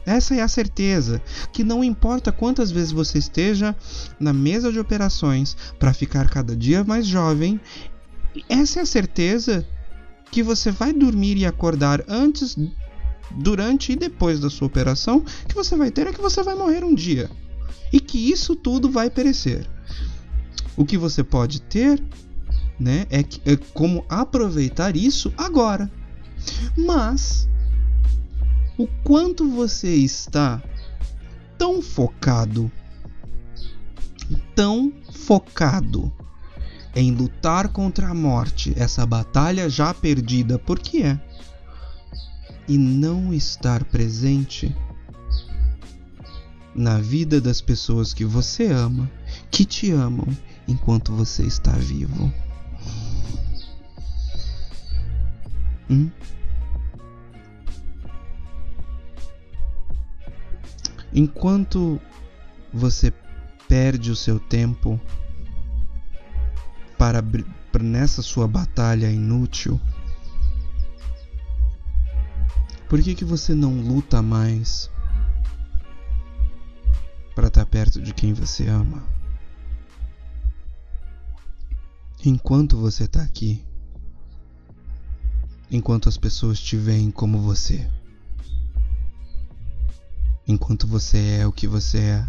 Essa 0.04 0.36
é 0.36 0.40
a 0.40 0.48
certeza 0.48 1.20
que 1.52 1.64
não 1.64 1.82
importa 1.82 2.30
quantas 2.30 2.70
vezes 2.70 2.92
você 2.92 3.18
esteja 3.18 3.74
na 4.20 4.32
mesa 4.32 4.70
de 4.70 4.78
operações 4.78 5.56
para 5.78 5.92
ficar 5.92 6.30
cada 6.30 6.54
dia 6.54 6.84
mais 6.84 7.06
jovem, 7.06 7.60
essa 8.48 8.78
é 8.78 8.82
a 8.82 8.86
certeza 8.86 9.66
que 10.30 10.42
você 10.42 10.70
vai 10.70 10.92
dormir 10.92 11.36
e 11.36 11.46
acordar 11.46 12.04
antes, 12.08 12.56
durante 13.30 13.92
e 13.92 13.96
depois 13.96 14.40
da 14.40 14.50
sua 14.50 14.66
operação, 14.66 15.20
que 15.48 15.54
você 15.54 15.76
vai 15.76 15.90
ter 15.90 16.06
é 16.06 16.12
que 16.12 16.20
você 16.20 16.42
vai 16.42 16.54
morrer 16.54 16.84
um 16.84 16.94
dia. 16.94 17.30
E 17.92 18.00
que 18.00 18.30
isso 18.30 18.54
tudo 18.56 18.90
vai 18.90 19.08
perecer. 19.08 19.68
O 20.76 20.84
que 20.84 20.98
você 20.98 21.24
pode 21.24 21.62
ter, 21.62 22.02
né, 22.78 23.06
é, 23.10 23.20
é 23.20 23.56
como 23.72 24.04
aproveitar 24.08 24.96
isso 24.96 25.32
agora. 25.36 25.90
Mas 26.76 27.48
o 28.76 28.86
quanto 29.02 29.48
você 29.48 29.94
está 29.94 30.62
tão 31.56 31.80
focado, 31.80 32.70
tão 34.54 34.92
focado 35.12 36.12
em 36.96 37.10
lutar 37.10 37.68
contra 37.68 38.08
a 38.08 38.14
morte, 38.14 38.72
essa 38.74 39.04
batalha 39.04 39.68
já 39.68 39.92
perdida, 39.92 40.58
porque 40.58 41.02
é, 41.02 41.20
e 42.66 42.78
não 42.78 43.34
estar 43.34 43.84
presente 43.84 44.74
na 46.74 46.96
vida 46.98 47.38
das 47.38 47.60
pessoas 47.60 48.14
que 48.14 48.24
você 48.24 48.68
ama, 48.68 49.10
que 49.50 49.66
te 49.66 49.92
amam 49.92 50.26
enquanto 50.66 51.12
você 51.12 51.42
está 51.42 51.72
vivo. 51.72 52.32
Hum? 55.90 56.10
Enquanto 61.12 62.00
você 62.72 63.12
perde 63.68 64.10
o 64.10 64.16
seu 64.16 64.40
tempo 64.40 64.98
para 66.98 67.22
nessa 67.82 68.22
sua 68.22 68.48
batalha 68.48 69.10
inútil, 69.10 69.80
por 72.88 73.02
que 73.02 73.14
que 73.14 73.24
você 73.24 73.54
não 73.54 73.80
luta 73.80 74.22
mais 74.22 74.90
para 77.34 77.48
estar 77.48 77.66
perto 77.66 78.00
de 78.00 78.14
quem 78.14 78.32
você 78.32 78.66
ama? 78.68 79.02
Enquanto 82.24 82.76
você 82.76 83.04
está 83.04 83.22
aqui, 83.22 83.64
enquanto 85.70 86.08
as 86.08 86.16
pessoas 86.16 86.58
te 86.58 86.76
veem 86.76 87.10
como 87.10 87.40
você 87.40 87.88
enquanto 90.46 90.86
você 90.86 91.38
é 91.40 91.46
o 91.46 91.52
que 91.52 91.66
você 91.66 91.98
é, 91.98 92.28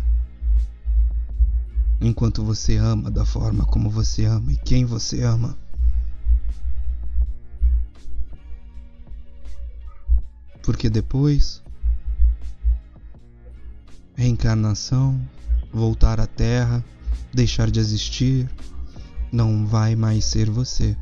enquanto 2.00 2.44
você 2.44 2.78
ama 2.78 3.10
da 3.10 3.26
forma 3.26 3.66
como 3.66 3.90
você 3.90 4.26
ama 4.26 4.52
e 4.52 4.58
quem 4.58 4.86
você 4.86 5.24
ama. 5.24 5.58
Porque 10.62 10.90
depois, 10.90 11.64
reencarnação, 14.16 15.20
voltar 15.72 16.20
à 16.20 16.28
Terra, 16.28 16.84
deixar 17.34 17.72
de 17.72 17.80
existir, 17.80 18.50
não 19.32 19.66
vai 19.66 19.96
mais 19.96 20.26
ser 20.26 20.50
você. 20.50 20.96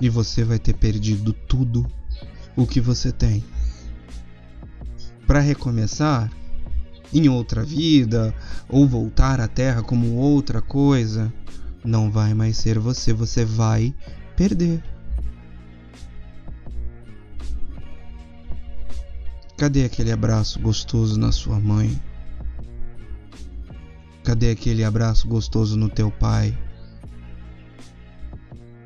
E 0.00 0.08
você 0.08 0.44
vai 0.44 0.58
ter 0.58 0.74
perdido 0.74 1.32
tudo 1.32 1.88
o 2.56 2.66
que 2.66 2.80
você 2.80 3.12
tem. 3.12 3.44
Para 5.26 5.40
recomeçar 5.40 6.30
em 7.12 7.28
outra 7.28 7.64
vida 7.64 8.34
ou 8.68 8.86
voltar 8.86 9.40
à 9.40 9.48
Terra 9.48 9.82
como 9.82 10.16
outra 10.16 10.60
coisa, 10.60 11.32
não 11.84 12.10
vai 12.10 12.34
mais 12.34 12.56
ser 12.56 12.78
você, 12.78 13.12
você 13.12 13.44
vai 13.44 13.94
perder. 14.36 14.82
Cadê 19.56 19.84
aquele 19.84 20.12
abraço 20.12 20.60
gostoso 20.60 21.18
na 21.18 21.32
sua 21.32 21.58
mãe? 21.58 22.00
Cadê 24.22 24.50
aquele 24.50 24.84
abraço 24.84 25.26
gostoso 25.26 25.76
no 25.76 25.88
teu 25.88 26.10
pai? 26.10 26.56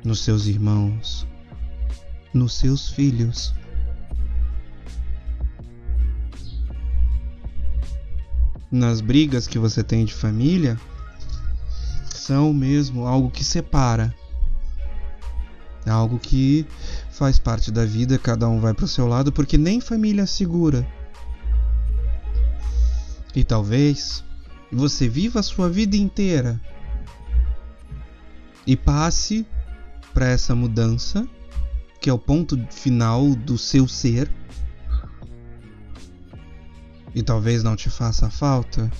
Nos 0.03 0.21
seus 0.21 0.47
irmãos? 0.47 1.27
Nos 2.33 2.55
seus 2.55 2.89
filhos? 2.89 3.53
Nas 8.73 9.01
brigas 9.01 9.45
que 9.45 9.59
você 9.59 9.83
tem 9.83 10.03
de 10.03 10.15
família 10.15 10.79
são 12.11 12.51
mesmo 12.51 13.05
algo 13.05 13.29
que 13.29 13.43
separa. 13.43 14.13
É 15.85 15.91
algo 15.91 16.17
que 16.17 16.65
faz 17.11 17.37
parte 17.37 17.71
da 17.71 17.85
vida, 17.85 18.17
cada 18.17 18.49
um 18.49 18.59
vai 18.59 18.73
para 18.73 18.85
o 18.85 18.87
seu 18.87 19.05
lado, 19.05 19.31
porque 19.31 19.59
nem 19.59 19.79
família 19.79 20.25
segura. 20.25 20.87
E 23.35 23.43
talvez 23.43 24.23
você 24.71 25.07
viva 25.07 25.41
a 25.41 25.43
sua 25.43 25.69
vida 25.69 25.95
inteira 25.95 26.59
e 28.65 28.75
passe 28.75 29.45
para 30.15 30.27
essa 30.27 30.55
mudança, 30.55 31.27
que 32.01 32.09
é 32.09 32.13
o 32.13 32.17
ponto 32.17 32.57
final 32.71 33.35
do 33.35 33.55
seu 33.55 33.87
ser 33.87 34.31
e 37.13 37.21
talvez 37.21 37.63
não 37.63 37.75
te 37.75 37.89
faça 37.89 38.29
falta, 38.29 38.91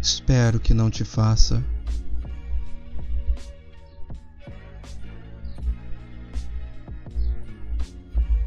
espero 0.00 0.58
que 0.58 0.72
não 0.72 0.90
te 0.90 1.04
faça. 1.04 1.62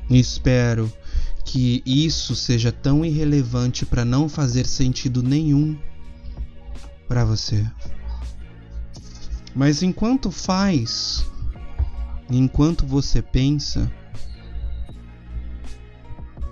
espero 0.09 0.91
que 1.43 1.81
isso 1.85 2.35
seja 2.35 2.71
tão 2.71 3.03
irrelevante 3.03 3.85
para 3.85 4.05
não 4.05 4.27
fazer 4.29 4.65
sentido 4.65 5.21
nenhum 5.21 5.77
para 7.07 7.23
você. 7.23 7.65
Mas 9.55 9.81
enquanto 9.81 10.31
faz, 10.31 11.25
enquanto 12.29 12.85
você 12.85 13.21
pensa, 13.21 13.91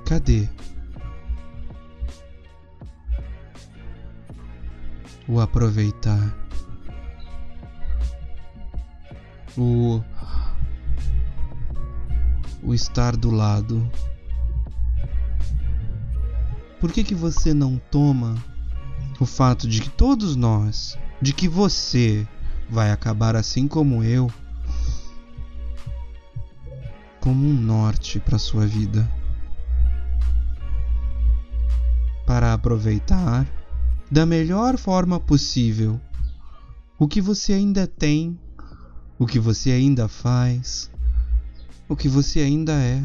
cadê? 0.06 0.48
O 5.28 5.40
aproveitar, 5.40 6.36
o, 9.58 10.02
o 12.62 12.74
estar 12.74 13.16
do 13.16 13.32
lado. 13.32 13.90
Por 16.80 16.92
que, 16.92 17.04
que 17.04 17.16
você 17.16 17.54
não 17.54 17.78
toma 17.90 18.36
o 19.20 19.26
fato 19.26 19.68
de 19.68 19.82
que 19.82 19.90
todos 19.90 20.36
nós, 20.36 20.98
de 21.22 21.32
que 21.34 21.48
você 21.48 22.28
vai 22.70 22.92
acabar 22.92 23.36
assim 23.36 23.68
como 23.68 24.04
eu, 24.04 24.30
como 27.22 27.48
um 27.48 27.54
norte 27.54 28.20
para 28.20 28.38
sua 28.38 28.68
vida? 28.68 29.10
Para 32.26 32.54
aproveitar 32.54 33.48
da 34.14 34.28
melhor 34.28 34.78
forma 34.78 35.20
possível 35.20 36.00
o 37.00 37.08
que 37.08 37.20
você 37.20 37.52
ainda 37.52 37.88
tem, 37.88 38.40
o 39.18 39.26
que 39.26 39.40
você 39.40 39.72
ainda 39.72 40.08
faz, 40.08 40.88
o 41.90 41.96
que 41.96 42.08
você 42.08 42.42
ainda 42.42 42.74
é. 42.74 43.04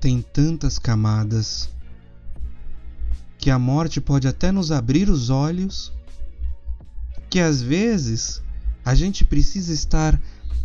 Tem 0.00 0.20
tantas 0.20 0.76
camadas 0.76 1.70
que 3.38 3.50
a 3.50 3.58
morte 3.58 4.00
pode 4.00 4.26
até 4.26 4.50
nos 4.50 4.72
abrir 4.72 5.08
os 5.08 5.30
olhos, 5.30 5.92
que 7.30 7.38
às 7.38 7.62
vezes 7.62 8.42
a 8.84 8.96
gente 8.96 9.24
precisa 9.24 9.72
estar 9.72 10.20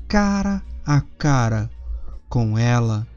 cara 0.08 0.64
a 0.84 1.02
cara 1.02 1.70
com 2.30 2.58
ela 2.58 3.08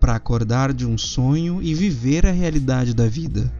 para 0.00 0.14
acordar 0.14 0.72
de 0.72 0.86
um 0.86 0.96
sonho 0.96 1.62
e 1.62 1.74
viver 1.74 2.26
a 2.26 2.32
realidade 2.32 2.94
da 2.94 3.06
vida. 3.06 3.52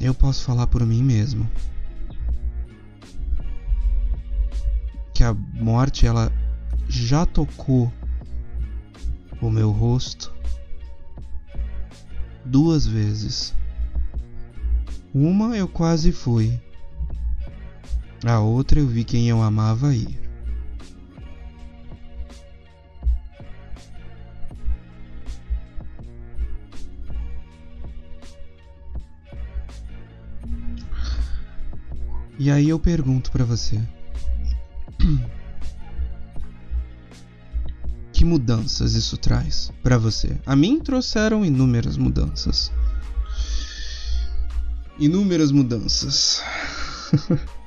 Eu 0.00 0.14
posso 0.14 0.44
falar 0.44 0.66
por 0.66 0.84
mim 0.86 1.02
mesmo. 1.02 1.50
Que 5.12 5.24
a 5.24 5.34
morte 5.34 6.06
ela 6.06 6.32
já 6.88 7.26
tocou 7.26 7.92
o 9.40 9.50
meu 9.50 9.70
rosto 9.70 10.32
duas 12.44 12.86
vezes. 12.86 13.54
Uma 15.12 15.56
eu 15.56 15.66
quase 15.66 16.12
fui. 16.12 16.60
A 18.24 18.38
outra 18.40 18.78
eu 18.78 18.86
vi 18.86 19.04
quem 19.04 19.28
eu 19.28 19.42
amava 19.42 19.94
ir. 19.94 20.27
E 32.38 32.50
aí 32.50 32.68
eu 32.68 32.78
pergunto 32.78 33.32
para 33.32 33.44
você: 33.44 33.80
que 38.12 38.24
mudanças 38.24 38.94
isso 38.94 39.16
traz 39.16 39.72
para 39.82 39.98
você? 39.98 40.38
A 40.46 40.54
mim 40.54 40.78
trouxeram 40.78 41.44
inúmeras 41.44 41.96
mudanças. 41.96 42.70
Inúmeras 44.98 45.50
mudanças. 45.50 46.40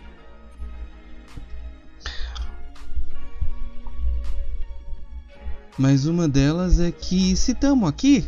Mas 5.78 6.06
uma 6.06 6.30
delas 6.30 6.80
é 6.80 6.92
que 6.92 7.36
se 7.36 7.52
estamos 7.54 7.90
aqui, 7.90 8.26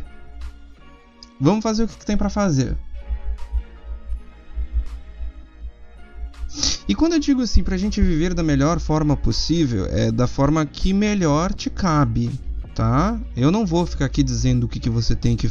vamos 1.40 1.62
fazer 1.62 1.84
o 1.84 1.88
que 1.88 2.04
tem 2.04 2.16
para 2.16 2.28
fazer. 2.28 2.76
E 6.86 6.94
quando 6.94 7.14
eu 7.14 7.18
digo 7.18 7.40
assim, 7.40 7.62
pra 7.62 7.78
gente 7.78 8.00
viver 8.02 8.34
da 8.34 8.42
melhor 8.42 8.78
forma 8.78 9.16
possível, 9.16 9.86
é 9.86 10.12
da 10.12 10.26
forma 10.26 10.66
que 10.66 10.92
melhor 10.92 11.54
te 11.54 11.70
cabe, 11.70 12.30
tá? 12.74 13.18
Eu 13.34 13.50
não 13.50 13.64
vou 13.64 13.86
ficar 13.86 14.04
aqui 14.04 14.22
dizendo 14.22 14.64
o 14.64 14.68
que, 14.68 14.78
que 14.78 14.90
você 14.90 15.14
tem 15.14 15.34
que. 15.34 15.50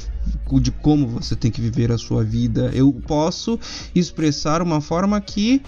de 0.61 0.71
como 0.71 1.07
você 1.07 1.35
tem 1.35 1.49
que 1.49 1.59
viver 1.59 1.91
a 1.91 1.97
sua 1.97 2.23
vida. 2.23 2.69
Eu 2.73 2.93
posso 2.93 3.59
expressar 3.95 4.61
uma 4.61 4.79
forma 4.79 5.19
que 5.19 5.63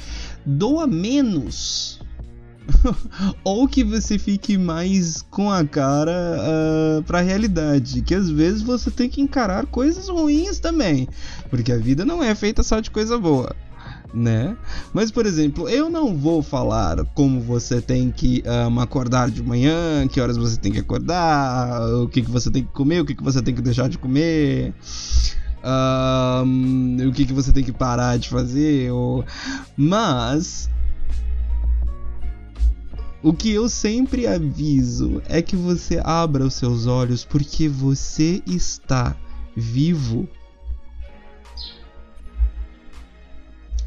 doa 0.46 0.86
menos. 0.86 2.00
ou 3.44 3.68
que 3.68 3.84
você 3.84 4.18
fique 4.18 4.58
mais 4.58 5.22
com 5.24 5.52
a 5.52 5.64
cara 5.66 6.12
uh, 6.12 7.04
pra 7.04 7.22
realidade. 7.22 8.04
Que 8.04 8.14
às 8.14 8.30
vezes 8.30 8.62
você 8.62 8.92
tem 8.92 9.10
que 9.10 9.20
encarar 9.20 9.66
coisas 9.66 10.10
ruins 10.10 10.60
também. 10.60 11.08
Porque 11.50 11.72
a 11.72 11.78
vida 11.78 12.06
não 12.06 12.24
é 12.24 12.36
feita 12.36 12.62
só 12.62 12.80
de 12.80 12.92
coisa 12.92 13.18
boa 13.18 13.56
né? 14.16 14.56
Mas, 14.94 15.12
por 15.12 15.26
exemplo, 15.26 15.68
eu 15.68 15.90
não 15.90 16.16
vou 16.16 16.42
falar 16.42 17.04
como 17.14 17.42
você 17.42 17.82
tem 17.82 18.10
que 18.10 18.44
um, 18.70 18.80
acordar 18.80 19.30
de 19.30 19.44
manhã, 19.44 20.08
que 20.08 20.22
horas 20.22 20.38
você 20.38 20.58
tem 20.58 20.72
que 20.72 20.80
acordar, 20.80 21.82
o 22.02 22.08
que, 22.08 22.22
que 22.22 22.32
você 22.32 22.50
tem 22.50 22.64
que 22.64 22.72
comer, 22.72 23.02
o 23.02 23.06
que, 23.06 23.14
que 23.14 23.24
você 23.24 23.42
tem 23.42 23.54
que 23.54 23.62
deixar 23.62 23.90
de 23.90 23.98
comer. 23.98 24.74
Um, 25.64 27.08
o 27.10 27.12
que, 27.12 27.26
que 27.26 27.34
você 27.34 27.52
tem 27.52 27.64
que 27.64 27.72
parar 27.72 28.18
de 28.18 28.30
fazer, 28.30 28.92
ou... 28.92 29.26
mas 29.76 30.70
o 33.24 33.34
que 33.34 33.50
eu 33.50 33.68
sempre 33.68 34.28
aviso 34.28 35.24
é 35.28 35.42
que 35.42 35.56
você 35.56 36.00
abra 36.04 36.46
os 36.46 36.54
seus 36.54 36.86
olhos 36.86 37.26
porque 37.26 37.68
você 37.68 38.44
está 38.46 39.16
vivo 39.56 40.30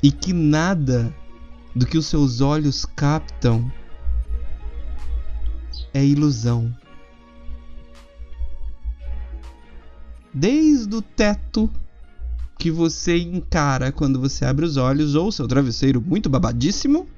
e 0.03 0.11
que 0.13 0.33
nada 0.33 1.15
do 1.75 1.87
que 1.87 1.99
os 1.99 2.07
seus 2.07 2.41
olhos 2.41 2.85
captam 2.85 3.71
é 5.93 6.05
ilusão. 6.05 6.75
Desde 10.33 10.95
o 10.95 11.03
teto 11.03 11.71
que 12.59 12.71
você 12.71 13.17
encara 13.19 13.93
quando 13.93 14.21
você 14.21 14.45
abre 14.45 14.65
os 14.65 14.77
olhos, 14.77 15.15
ou 15.15 15.31
seu 15.31 15.47
travesseiro 15.47 16.01
muito 16.01 16.29
babadíssimo, 16.29 17.09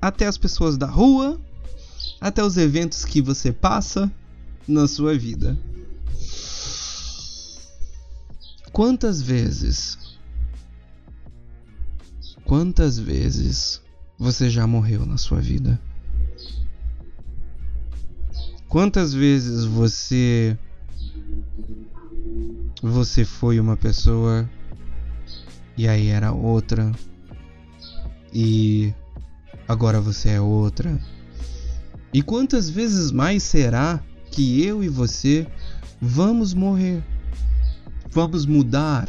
até 0.00 0.26
as 0.26 0.36
pessoas 0.36 0.76
da 0.76 0.86
rua, 0.86 1.40
até 2.20 2.44
os 2.44 2.56
eventos 2.56 3.04
que 3.04 3.22
você 3.22 3.52
passa 3.52 4.10
na 4.66 4.86
sua 4.86 5.16
vida. 5.16 5.58
Quantas 8.72 9.20
vezes 9.20 9.98
Quantas 12.44 12.98
vezes 12.98 13.80
você 14.18 14.50
já 14.50 14.66
morreu 14.66 15.06
na 15.06 15.16
sua 15.16 15.40
vida? 15.40 15.80
Quantas 18.68 19.12
vezes 19.12 19.64
você 19.64 20.56
você 22.82 23.24
foi 23.24 23.60
uma 23.60 23.76
pessoa 23.76 24.48
e 25.76 25.86
aí 25.86 26.08
era 26.08 26.32
outra 26.32 26.90
e 28.32 28.92
agora 29.68 30.00
você 30.00 30.30
é 30.30 30.40
outra? 30.40 30.98
E 32.12 32.22
quantas 32.22 32.68
vezes 32.68 33.10
mais 33.10 33.42
será 33.42 34.02
que 34.30 34.64
eu 34.64 34.82
e 34.82 34.88
você 34.88 35.46
vamos 36.00 36.52
morrer? 36.52 37.02
Vamos 38.10 38.44
mudar 38.44 39.08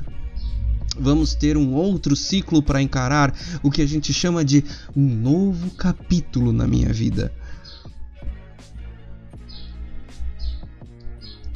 vamos 1.00 1.36
ter 1.36 1.58
um 1.58 1.74
outro 1.74 2.16
ciclo 2.16 2.62
para 2.62 2.82
encarar, 2.82 3.34
o 3.62 3.72
que 3.72 3.82
a 3.82 3.86
gente 3.86 4.14
chama 4.14 4.44
de 4.44 4.64
um 4.96 5.04
novo 5.04 5.72
capítulo 5.72 6.52
na 6.52 6.68
minha 6.68 6.92
vida. 6.92 7.34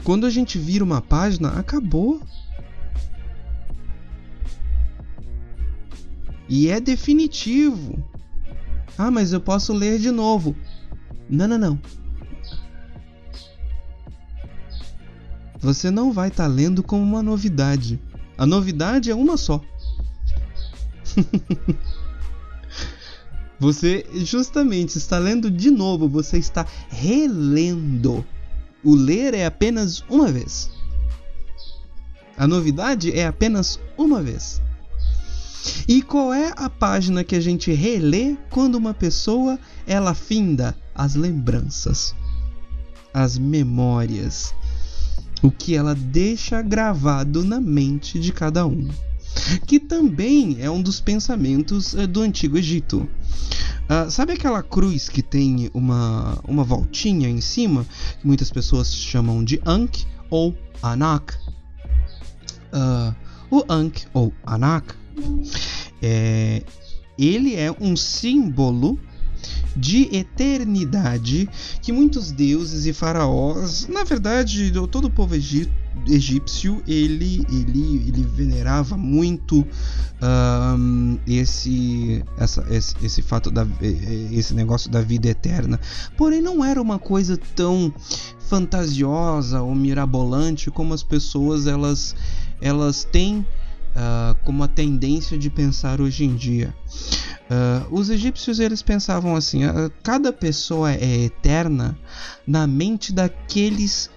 Quando 0.03 0.25
a 0.25 0.29
gente 0.29 0.57
vira 0.57 0.83
uma 0.83 1.01
página, 1.01 1.49
acabou. 1.49 2.21
E 6.47 6.69
é 6.69 6.79
definitivo. 6.79 8.01
Ah, 8.97 9.11
mas 9.11 9.33
eu 9.33 9.41
posso 9.41 9.73
ler 9.73 9.99
de 9.99 10.09
novo. 10.09 10.55
Não, 11.29 11.47
não, 11.47 11.57
não. 11.57 11.79
Você 15.59 15.91
não 15.91 16.13
vai 16.13 16.29
estar 16.29 16.43
tá 16.43 16.49
lendo 16.49 16.81
como 16.81 17.03
uma 17.03 17.21
novidade. 17.21 17.99
A 18.37 18.45
novidade 18.45 19.09
é 19.09 19.15
uma 19.15 19.35
só. 19.37 19.61
você 23.59 24.05
justamente 24.13 24.97
está 24.97 25.17
lendo 25.17 25.49
de 25.49 25.71
novo, 25.71 26.07
você 26.07 26.37
está 26.37 26.65
relendo. 26.89 28.23
O 28.83 28.95
ler 28.95 29.33
é 29.33 29.45
apenas 29.45 30.03
uma 30.09 30.31
vez. 30.31 30.69
A 32.37 32.45
novidade 32.45 33.11
é 33.11 33.25
apenas 33.25 33.79
uma 33.97 34.21
vez. 34.21 34.61
E 35.87 36.01
qual 36.01 36.33
é 36.33 36.53
a 36.55 36.69
página 36.69 37.23
que 37.23 37.35
a 37.35 37.39
gente 37.39 37.71
relê 37.71 38.37
quando 38.49 38.75
uma 38.75 38.93
pessoa 38.93 39.59
ela 39.85 40.13
finda 40.13 40.75
as 40.93 41.15
lembranças, 41.15 42.15
as 43.13 43.37
memórias, 43.37 44.53
o 45.41 45.51
que 45.51 45.75
ela 45.75 45.93
deixa 45.95 46.61
gravado 46.61 47.43
na 47.43 47.59
mente 47.59 48.19
de 48.19 48.31
cada 48.31 48.65
um. 48.65 48.87
Que 49.65 49.79
também 49.79 50.57
é 50.59 50.69
um 50.69 50.81
dos 50.81 50.99
pensamentos 50.99 51.93
uh, 51.93 52.07
do 52.07 52.21
Antigo 52.21 52.57
Egito. 52.57 53.07
Uh, 53.89 54.09
sabe 54.09 54.33
aquela 54.33 54.63
cruz 54.63 55.09
que 55.09 55.21
tem 55.21 55.69
uma, 55.73 56.39
uma 56.47 56.63
voltinha 56.63 57.29
em 57.29 57.39
cima, 57.39 57.85
que 58.19 58.25
muitas 58.25 58.49
pessoas 58.49 58.93
chamam 58.93 59.43
de 59.43 59.61
Ankh 59.65 60.05
ou 60.29 60.55
Anak? 60.81 61.35
Uh, 62.73 63.15
o 63.49 63.63
Ankh 63.69 64.07
ou 64.13 64.33
Anak 64.45 64.93
é, 66.01 66.63
ele 67.17 67.55
é 67.55 67.71
um 67.79 67.95
símbolo 67.95 68.99
de 69.75 70.15
eternidade 70.15 71.49
que 71.81 71.91
muitos 71.91 72.31
deuses 72.31 72.85
e 72.85 72.93
faraós, 72.93 73.87
na 73.87 74.03
verdade, 74.03 74.71
todo 74.91 75.05
o 75.05 75.09
povo 75.09 75.35
egípcio, 75.35 76.81
ele, 76.87 77.45
ele, 77.49 78.07
ele 78.07 78.23
venerava 78.23 78.97
muito 78.97 79.65
um, 80.21 81.17
esse, 81.27 82.23
essa, 82.37 82.65
esse, 82.69 82.95
esse 83.03 83.21
fato 83.21 83.51
da 83.51 83.67
esse 84.31 84.53
negócio 84.53 84.89
da 84.89 85.01
vida 85.01 85.27
eterna. 85.29 85.79
Porém, 86.17 86.41
não 86.41 86.63
era 86.63 86.81
uma 86.81 86.99
coisa 86.99 87.37
tão 87.55 87.93
fantasiosa 88.39 89.61
ou 89.61 89.75
mirabolante 89.75 90.71
como 90.71 90.93
as 90.93 91.03
pessoas 91.03 91.67
elas 91.67 92.15
elas 92.61 93.03
têm 93.03 93.45
uh, 93.97 94.35
como 94.43 94.63
a 94.63 94.67
tendência 94.67 95.37
de 95.37 95.49
pensar 95.49 95.99
hoje 95.99 96.23
em 96.23 96.35
dia. 96.35 96.73
Uh, 97.49 97.95
os 97.95 98.09
egípcios 98.09 98.59
eles 98.59 98.81
pensavam 98.81 99.35
assim: 99.35 99.65
uh, 99.65 99.91
cada 100.03 100.31
pessoa 100.31 100.93
é 100.93 101.25
eterna 101.25 101.97
na 102.45 102.67
mente 102.67 103.11
daqueles 103.11 104.09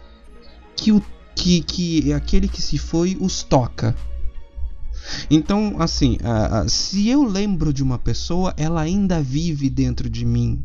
que 0.77 0.93
o 0.93 1.03
que, 1.35 1.63
que 1.63 2.13
aquele 2.13 2.49
que 2.49 2.61
se 2.61 2.77
foi 2.77 3.17
os 3.19 3.43
toca. 3.43 3.97
Então, 5.31 5.77
assim, 5.79 6.19
se 6.69 7.09
eu 7.09 7.25
lembro 7.25 7.73
de 7.73 7.83
uma 7.83 7.99
pessoa, 7.99 8.55
ela 8.57 8.83
ainda 8.83 9.21
vive 9.21 9.71
dentro 9.71 10.09
de 10.09 10.25
mim. 10.25 10.63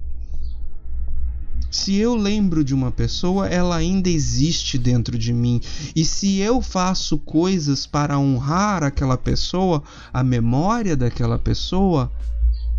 Se 1.76 1.94
eu 1.94 2.16
lembro 2.16 2.64
de 2.64 2.74
uma 2.74 2.90
pessoa, 2.90 3.50
ela 3.50 3.76
ainda 3.76 4.10
existe 4.10 4.78
dentro 4.78 5.18
de 5.18 5.34
mim. 5.34 5.60
E 5.94 6.06
se 6.06 6.38
eu 6.38 6.62
faço 6.62 7.18
coisas 7.18 7.86
para 7.86 8.18
honrar 8.18 8.82
aquela 8.82 9.18
pessoa, 9.18 9.84
a 10.14 10.24
memória 10.24 10.96
daquela 10.96 11.38
pessoa, 11.38 12.10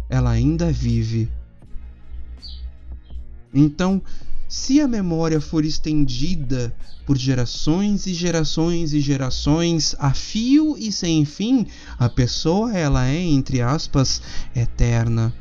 ela 0.08 0.30
ainda 0.30 0.72
vive. 0.72 1.28
Então, 3.52 4.00
se 4.48 4.80
a 4.80 4.88
memória 4.88 5.42
for 5.42 5.66
estendida 5.66 6.74
por 7.04 7.18
gerações 7.18 8.06
e 8.06 8.14
gerações 8.14 8.94
e 8.94 9.00
gerações, 9.00 9.94
a 9.98 10.14
fio 10.14 10.74
e 10.78 10.90
sem 10.90 11.26
fim, 11.26 11.66
a 11.98 12.08
pessoa 12.08 12.74
ela 12.74 13.06
é 13.06 13.20
entre 13.20 13.60
aspas 13.60 14.22
eterna. 14.54 15.34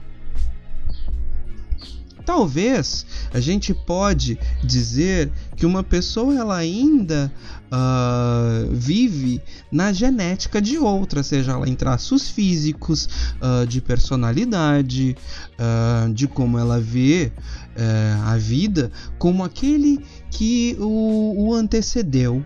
Talvez 2.25 3.05
a 3.31 3.39
gente 3.39 3.73
pode 3.73 4.39
dizer 4.63 5.31
que 5.55 5.65
uma 5.65 5.83
pessoa 5.83 6.35
ela 6.35 6.57
ainda 6.57 7.31
uh, 7.65 8.73
vive 8.73 9.41
na 9.71 9.93
genética 9.93 10.59
de 10.59 10.77
outra, 10.77 11.21
seja 11.21 11.51
ela 11.51 11.69
em 11.69 11.75
traços 11.75 12.27
físicos, 12.27 13.07
uh, 13.39 13.67
de 13.67 13.79
personalidade, 13.79 15.15
uh, 15.53 16.11
de 16.11 16.27
como 16.27 16.57
ela 16.57 16.79
vê 16.79 17.31
eh, 17.77 18.17
a 18.23 18.37
vida, 18.37 18.89
como 19.19 19.43
aquele 19.43 20.03
que 20.31 20.77
o, 20.79 21.49
o 21.49 21.53
antecedeu, 21.53 22.45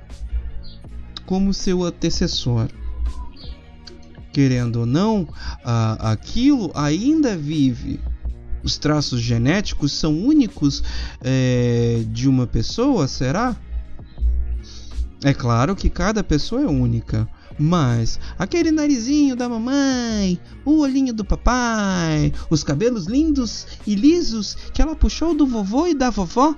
como 1.26 1.54
seu 1.54 1.84
antecessor. 1.84 2.68
Querendo 4.34 4.82
ou 4.82 4.86
não, 4.86 5.28
aquilo 6.00 6.72
ainda 6.74 7.36
vive 7.36 8.00
os 8.64 8.78
traços 8.78 9.22
genéticos 9.22 9.92
são 9.92 10.18
únicos 10.18 10.84
é, 11.22 12.04
de 12.08 12.28
uma 12.28 12.48
pessoa, 12.48 13.08
será? 13.08 13.56
É 15.24 15.34
claro 15.34 15.76
que 15.76 15.90
cada 15.90 16.24
pessoa 16.24 16.62
é 16.62 16.66
única, 16.66 17.28
mas 17.58 18.18
aquele 18.38 18.72
narizinho 18.72 19.36
da 19.36 19.50
mamãe, 19.50 20.40
o 20.64 20.80
olhinho 20.80 21.14
do 21.14 21.26
papai, 21.26 22.32
os 22.50 22.64
cabelos 22.64 23.06
lindos 23.06 23.68
e 23.86 23.96
lisos 23.96 24.56
que 24.74 24.82
ela 24.82 24.96
puxou 24.96 25.36
do 25.36 25.46
vovô 25.46 25.88
e 25.88 25.94
da 25.94 26.10
vovó, 26.10 26.56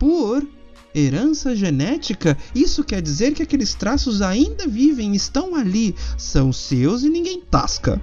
por 0.00 0.44
herança 0.92 1.54
genética, 1.54 2.36
isso 2.52 2.82
quer 2.82 3.00
dizer 3.00 3.34
que 3.34 3.42
aqueles 3.42 3.74
traços 3.74 4.20
ainda 4.20 4.66
vivem, 4.66 5.14
estão 5.14 5.54
ali, 5.54 5.94
são 6.18 6.52
seus 6.52 7.04
e 7.04 7.08
ninguém 7.08 7.40
tasca. 7.42 8.02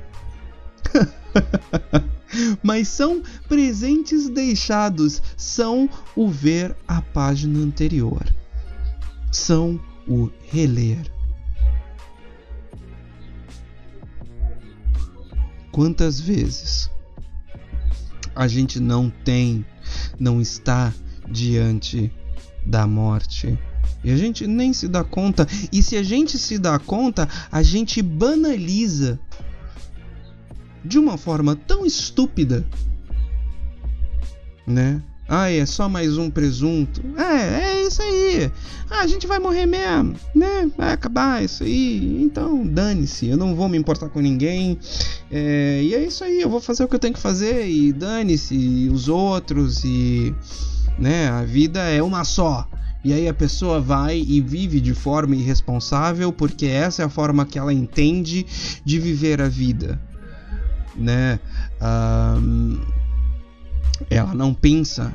mas 2.62 2.88
são 2.88 3.22
presentes 3.48 4.30
deixados, 4.30 5.22
são 5.36 5.90
o 6.16 6.30
ver 6.30 6.76
a 6.88 7.02
página 7.02 7.60
anterior, 7.60 8.26
são 9.32 9.80
o 10.08 10.30
reler. 10.50 11.12
Quantas 15.72 16.20
vezes 16.20 16.90
a 18.36 18.48
gente 18.48 18.80
não 18.80 19.10
tem, 19.10 19.66
não 20.20 20.42
está 20.42 20.92
diante 21.30 22.12
da 22.66 22.88
morte? 22.88 23.58
E 24.04 24.12
a 24.12 24.18
gente 24.18 24.48
nem 24.48 24.74
se 24.74 24.88
dá 24.88 25.04
conta. 25.04 25.48
E 25.72 25.84
se 25.84 25.96
a 25.96 26.04
gente 26.04 26.38
se 26.38 26.58
dá 26.58 26.80
conta, 26.80 27.28
a 27.52 27.62
gente 27.62 28.02
banaliza 28.02 29.20
de 30.88 30.98
uma 30.98 31.18
forma 31.18 31.56
tão 31.56 31.86
estúpida, 31.86 32.66
né? 34.66 35.02
Ah, 35.30 35.52
é 35.52 35.66
só 35.66 35.90
mais 35.90 36.18
um 36.18 36.30
presunto. 36.30 37.02
É, 37.18 37.72
é 37.72 37.86
isso 37.86 38.02
aí. 38.02 38.50
Ah, 38.90 39.02
a 39.02 39.08
gente 39.08 39.28
vai 39.28 39.40
morrer 39.40 39.66
mesmo, 39.66 40.16
né? 40.34 40.72
Vai 40.78 40.94
acabar 40.94 41.44
isso 41.44 41.64
aí. 41.64 42.22
Então, 42.24 42.66
dane-se. 42.66 43.28
Eu 43.28 43.36
não 43.36 43.54
vou 43.54 43.68
me 43.68 43.78
importar 43.78 44.08
com 44.08 44.22
ninguém. 44.22 44.80
É, 45.30 45.82
e 45.84 45.94
é 45.94 46.02
isso 46.02 46.24
aí. 46.24 46.42
Eu 46.42 46.50
vou 46.50 46.62
fazer 46.62 46.86
o 46.86 46.88
que 46.88 46.96
eu 46.96 47.00
tenho 47.00 47.14
que 47.14 47.20
fazer. 47.20 47.68
E 47.68 47.92
dane-se 47.92 48.90
os 48.90 49.10
outros. 49.10 49.84
E, 49.84 50.34
né? 50.98 51.28
A 51.28 51.44
vida 51.44 51.82
é 51.82 52.02
uma 52.02 52.24
só. 52.24 52.66
E 53.04 53.12
aí 53.12 53.28
a 53.28 53.34
pessoa 53.34 53.82
vai 53.82 54.18
e 54.26 54.40
vive 54.40 54.80
de 54.80 54.94
forma 54.94 55.36
irresponsável 55.36 56.32
porque 56.32 56.66
essa 56.66 57.02
é 57.02 57.06
a 57.06 57.10
forma 57.10 57.46
que 57.46 57.60
ela 57.60 57.74
entende 57.74 58.46
de 58.84 59.00
viver 59.00 59.42
a 59.42 59.48
vida 59.48 60.00
né? 60.96 61.40
Uh, 61.82 62.86
ela 64.10 64.34
não 64.34 64.54
pensa 64.54 65.14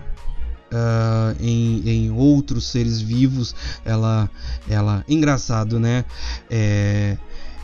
uh, 0.73 1.37
em, 1.41 1.89
em, 1.89 2.11
outros 2.11 2.67
seres 2.67 3.01
vivos. 3.01 3.55
Ela, 3.85 4.29
ela, 4.69 5.05
engraçado, 5.09 5.79
né? 5.79 6.05
É, 6.51 7.17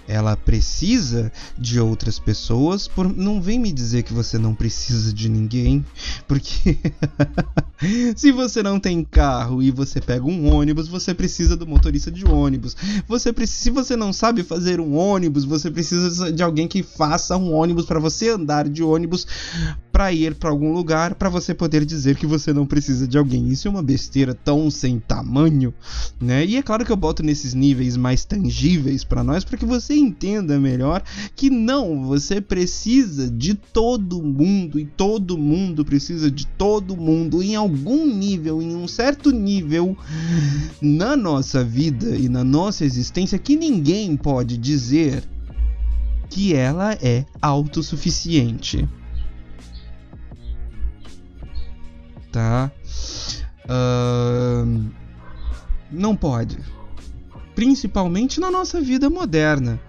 ela 0.09 0.35
precisa 0.35 1.31
de 1.57 1.79
outras 1.79 2.19
pessoas. 2.19 2.89
Por, 2.89 3.15
não 3.15 3.43
vem 3.43 3.59
me 3.59 3.71
dizer 3.71 4.03
que 4.03 4.15
você 4.15 4.39
não 4.39 4.55
precisa 4.55 5.13
de 5.13 5.29
ninguém, 5.29 5.85
porque 6.27 6.79
se 8.17 8.33
você 8.33 8.63
não 8.63 8.81
tem 8.81 9.05
carro 9.05 9.63
e 9.63 9.71
você 9.71 10.01
pega 10.01 10.25
um 10.25 10.51
ônibus, 10.51 10.89
você 10.89 11.13
precisa 11.13 11.55
do 11.55 11.67
motorista 11.67 12.11
de 12.11 12.27
ônibus. 12.27 12.75
Você 13.07 13.29
se 13.47 13.71
você 13.71 13.95
não 13.95 14.13
sabe 14.13 14.43
fazer 14.43 14.81
um 14.81 14.97
ônibus, 14.97 15.45
você 15.45 15.71
precisa 15.71 16.33
de 16.33 16.43
alguém 16.43 16.67
que 16.67 16.83
faça 16.83 17.37
um 17.37 17.53
ônibus 17.53 17.85
para 17.85 18.01
você 18.01 18.31
andar 18.31 18.69
de 18.69 18.83
ônibus 18.83 19.27
para 19.93 20.13
ir 20.13 20.35
para 20.37 20.49
algum 20.49 20.73
lugar, 20.73 21.15
para 21.17 21.29
você 21.29 21.53
poder 21.53 21.85
dizer 21.85 22.17
que 22.17 22.27
você 22.27 22.53
não 22.53 22.65
precisa 22.65 23.07
de 23.07 23.19
alguém. 23.19 23.49
Isso 23.49 23.69
é 23.69 23.71
uma 23.71 23.83
besteira 23.83 24.33
tão 24.33 24.71
sem 24.71 24.99
tamanho, 24.99 25.75
né? 26.21 26.47
E 26.47 26.57
é 26.57 26.63
claro 26.63 26.85
que 26.85 26.93
eu 26.93 26.97
boto 26.97 27.23
nesses 27.23 27.53
níveis 27.53 27.97
mais 27.97 28.25
tangíveis 28.25 29.05
para 29.05 29.23
nós 29.23 29.45
para 29.45 29.59
que 29.59 29.67
você 29.67 29.98
entenda 29.99 30.59
melhor 30.59 31.03
que 31.35 31.51
não, 31.51 32.05
você 32.05 32.41
precisa 32.41 33.31
de 33.31 33.55
todo 33.55 34.23
mundo 34.23 34.79
e 34.79 34.85
todo 34.85 35.37
mundo 35.37 35.85
precisa 35.85 36.31
de 36.31 36.47
todo 36.47 36.97
mundo 36.97 37.43
em 37.43 37.55
algum 37.57 38.07
nível, 38.07 38.63
em 38.63 38.75
um 38.75 38.89
certo 38.89 39.31
nível 39.31 39.97
na 40.81 41.17
nossa 41.17 41.65
vida 41.65 42.17
e 42.17 42.29
na 42.29 42.45
nossa 42.45 42.85
existência 42.85 43.39
que 43.39 43.57
ninguém 43.57 44.17
pode 44.17 44.57
dizer 44.57 45.23
que 46.31 46.55
ela 46.55 46.93
é 46.95 47.25
autossuficiente. 47.41 48.89
Tá? 52.31 52.71
Uh, 53.65 54.91
não 55.91 56.15
pode. 56.15 56.59
Principalmente 57.55 58.39
na 58.39 58.51
nossa 58.51 58.81
vida 58.81 59.11
moderna. 59.11 59.81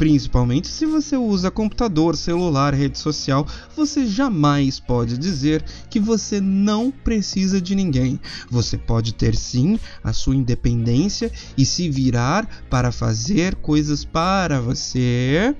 Principalmente 0.00 0.66
se 0.68 0.86
você 0.86 1.14
usa 1.14 1.50
computador, 1.50 2.16
celular, 2.16 2.72
rede 2.72 2.98
social, 2.98 3.46
você 3.76 4.06
jamais 4.06 4.80
pode 4.80 5.18
dizer 5.18 5.62
que 5.90 6.00
você 6.00 6.40
não 6.40 6.90
precisa 6.90 7.60
de 7.60 7.74
ninguém. 7.74 8.18
Você 8.50 8.78
pode 8.78 9.12
ter 9.12 9.36
sim 9.36 9.78
a 10.02 10.14
sua 10.14 10.34
independência 10.34 11.30
e 11.54 11.66
se 11.66 11.90
virar 11.90 12.48
para 12.70 12.90
fazer 12.90 13.56
coisas 13.56 14.02
para 14.02 14.58
você 14.58 15.54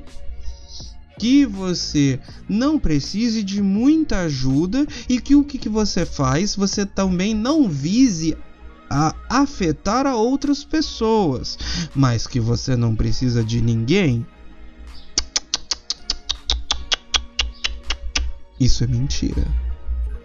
que 1.18 1.44
você 1.44 2.18
não 2.48 2.78
precise 2.78 3.42
de 3.42 3.60
muita 3.60 4.20
ajuda 4.20 4.86
e 5.06 5.20
que 5.20 5.36
o 5.36 5.44
que, 5.44 5.58
que 5.58 5.68
você 5.68 6.06
faz 6.06 6.56
você 6.56 6.86
também 6.86 7.34
não 7.34 7.68
vise 7.68 8.34
a 8.90 9.14
afetar 9.28 10.04
a 10.04 10.16
outras 10.16 10.64
pessoas, 10.64 11.56
mas 11.94 12.26
que 12.26 12.40
você 12.40 12.74
não 12.74 12.96
precisa 12.96 13.44
de 13.44 13.60
ninguém. 13.60 14.26
Isso 18.58 18.82
é 18.82 18.88
mentira. 18.88 19.46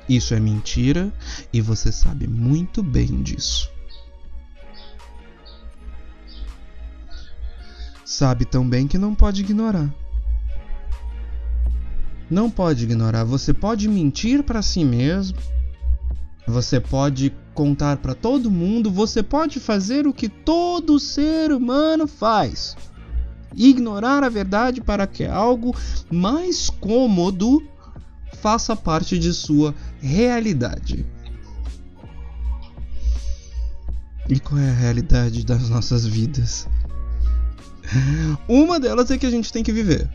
Isso 0.10 0.34
é 0.34 0.40
mentira 0.40 1.14
e 1.54 1.62
você 1.62 1.92
sabe 1.92 2.28
muito 2.28 2.82
bem 2.82 3.22
disso. 3.22 3.72
Sabe 8.04 8.46
também 8.46 8.88
que 8.88 8.98
não 8.98 9.16
pode 9.16 9.42
ignorar. 9.42 9.94
Não 12.30 12.50
pode 12.50 12.84
ignorar. 12.84 13.24
Você 13.24 13.54
pode 13.54 13.88
mentir 13.88 14.44
para 14.44 14.62
si 14.62 14.84
mesmo. 14.84 15.38
Você 16.48 16.80
pode 16.80 17.34
contar 17.56 17.98
para 17.98 18.14
todo 18.14 18.52
mundo, 18.52 18.92
você 18.92 19.24
pode 19.24 19.60
fazer 19.60 20.06
o 20.06 20.14
que 20.14 20.28
todo 20.28 21.00
ser 21.00 21.54
humano 21.54 22.06
faz. 22.06 22.76
Ignorar 23.56 24.24
a 24.24 24.30
verdade 24.30 24.82
para 24.82 25.08
que 25.08 25.24
algo 25.24 25.74
mais 26.12 26.70
cômodo 26.70 27.64
faça 28.42 28.76
parte 28.76 29.18
de 29.18 29.34
sua 29.34 29.74
realidade. 30.02 31.06
E 34.28 34.40
qual 34.40 34.60
é 34.60 34.70
a 34.70 34.74
realidade 34.74 35.46
das 35.46 35.70
nossas 35.70 36.06
vidas? 36.06 36.68
Uma 38.50 38.80
delas 38.80 39.10
é 39.12 39.18
que 39.18 39.26
a 39.26 39.32
gente 39.32 39.54
tem 39.54 39.64
que 39.64 39.72
viver. 39.72 40.10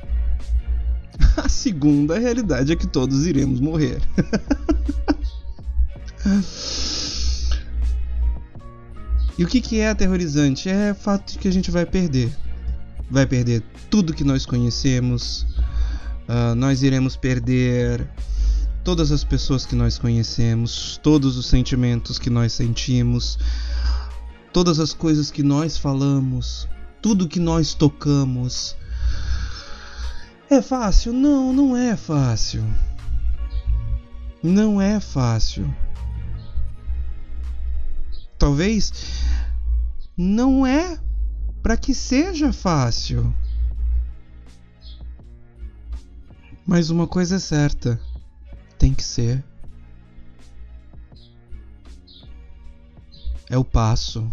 A 1.37 1.49
segunda 1.49 2.19
realidade 2.19 2.73
é 2.73 2.77
que 2.77 2.87
todos 2.87 3.27
iremos 3.27 3.61
morrer. 3.61 4.01
E 9.41 9.45
o 9.45 9.47
que, 9.47 9.59
que 9.59 9.81
é 9.81 9.89
aterrorizante? 9.89 10.69
É 10.69 10.93
o 10.93 10.95
fato 10.95 11.33
de 11.33 11.39
que 11.39 11.49
a 11.49 11.51
gente 11.51 11.71
vai 11.71 11.87
perder. 11.87 12.31
Vai 13.11 13.25
perder 13.25 13.63
tudo 13.89 14.13
que 14.13 14.23
nós 14.23 14.45
conhecemos. 14.45 15.47
Uh, 16.29 16.55
nós 16.55 16.83
iremos 16.83 17.17
perder 17.17 18.07
todas 18.85 19.11
as 19.11 19.25
pessoas 19.25 19.65
que 19.65 19.75
nós 19.75 19.99
conhecemos, 19.99 21.01
todos 21.03 21.39
os 21.39 21.47
sentimentos 21.47 22.19
que 22.19 22.29
nós 22.29 22.53
sentimos, 22.53 23.39
todas 24.53 24.79
as 24.79 24.93
coisas 24.93 25.31
que 25.31 25.43
nós 25.43 25.79
falamos, 25.79 26.69
tudo 27.01 27.27
que 27.27 27.41
nós 27.41 27.73
tocamos. 27.73 28.77
É 30.51 30.61
fácil? 30.61 31.15
Não, 31.15 31.51
não 31.51 31.75
é 31.75 31.97
fácil. 31.97 32.63
Não 34.43 34.83
é 34.83 35.01
fácil. 35.01 35.75
Talvez 38.41 38.91
não 40.17 40.67
é 40.67 40.99
para 41.63 41.77
que 41.77 41.95
seja 41.95 42.55
fácil. 42.55 43.35
Mas 46.67 46.89
uma 46.89 47.07
coisa 47.07 47.37
é 47.37 47.39
certa: 47.39 48.01
tem 48.79 48.95
que 48.95 49.05
ser. 49.05 49.45
É 53.51 53.59
o 53.59 53.65
passo. 53.65 54.33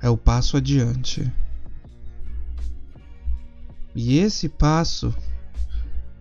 É 0.00 0.08
o 0.08 0.16
passo 0.16 0.56
adiante. 0.56 1.30
E 3.94 4.16
esse 4.16 4.48
passo 4.48 5.14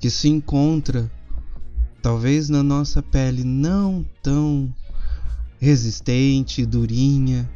que 0.01 0.09
se 0.09 0.27
encontra 0.27 1.09
talvez 2.01 2.49
na 2.49 2.61
nossa 2.61 3.01
pele 3.01 3.45
não 3.45 4.05
tão 4.21 4.73
resistente, 5.59 6.65
durinha, 6.65 7.49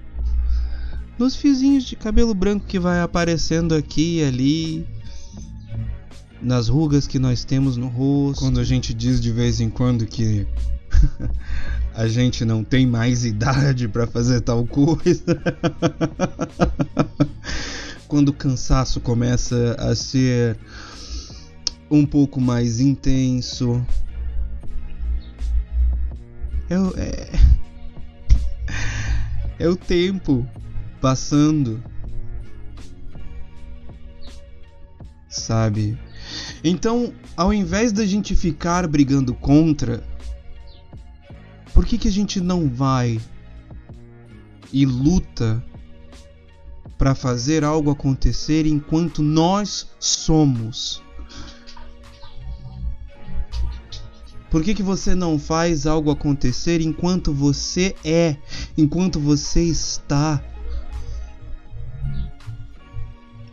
nos 1.18 1.36
fiozinhos 1.36 1.86
de 1.86 1.96
cabelo 1.96 2.34
branco 2.34 2.66
que 2.66 2.80
vai 2.80 3.02
aparecendo 3.02 3.76
aqui 3.76 4.20
e 4.20 4.24
ali, 4.24 4.88
nas 6.42 6.68
rugas 6.68 7.08
que 7.08 7.18
nós 7.18 7.46
temos 7.46 7.78
no 7.78 7.88
rosto. 7.88 8.42
Quando 8.42 8.60
a 8.60 8.64
gente 8.64 8.94
diz 8.94 9.22
de 9.22 9.32
vez 9.32 9.62
em 9.62 9.70
quando 9.70 10.06
que 10.06 10.46
a 11.96 12.08
gente 12.08 12.44
não 12.44 12.64
tem 12.64 12.86
mais 12.86 13.24
idade 13.24 13.88
para 13.88 14.06
fazer 14.06 14.42
tal 14.42 14.66
coisa. 14.66 15.24
quando 18.08 18.30
o 18.30 18.34
cansaço 18.34 19.00
começa 19.00 19.76
a 19.80 19.96
ser 19.96 20.58
um 21.90 22.06
pouco 22.06 22.42
mais 22.42 22.80
intenso. 22.80 23.86
É, 26.70 26.76
é, 27.00 27.30
é 29.64 29.70
o 29.70 29.78
tempo 29.78 30.46
passando. 31.00 31.82
Sabe? 35.30 35.98
Então, 36.62 37.14
ao 37.38 37.54
invés 37.54 37.94
da 37.94 38.06
gente 38.06 38.36
ficar 38.36 38.86
brigando 38.90 39.34
contra, 39.34 40.04
por 41.74 41.86
que, 41.86 41.98
que 41.98 42.10
a 42.10 42.12
gente 42.12 42.42
não 42.42 42.68
vai 42.68 43.22
e 44.74 44.86
luta 44.86 45.64
para 46.98 47.16
fazer 47.16 47.64
algo 47.64 47.90
acontecer 47.90 48.66
enquanto 48.66 49.24
nós 49.24 49.90
somos. 49.98 51.02
Por 54.54 54.62
que, 54.62 54.76
que 54.76 54.84
você 54.84 55.16
não 55.16 55.40
faz 55.40 55.88
algo 55.88 56.12
acontecer 56.12 56.80
enquanto 56.80 57.34
você 57.34 57.96
é, 58.06 58.38
enquanto 58.78 59.20
você 59.20 59.64
está? 59.64 60.44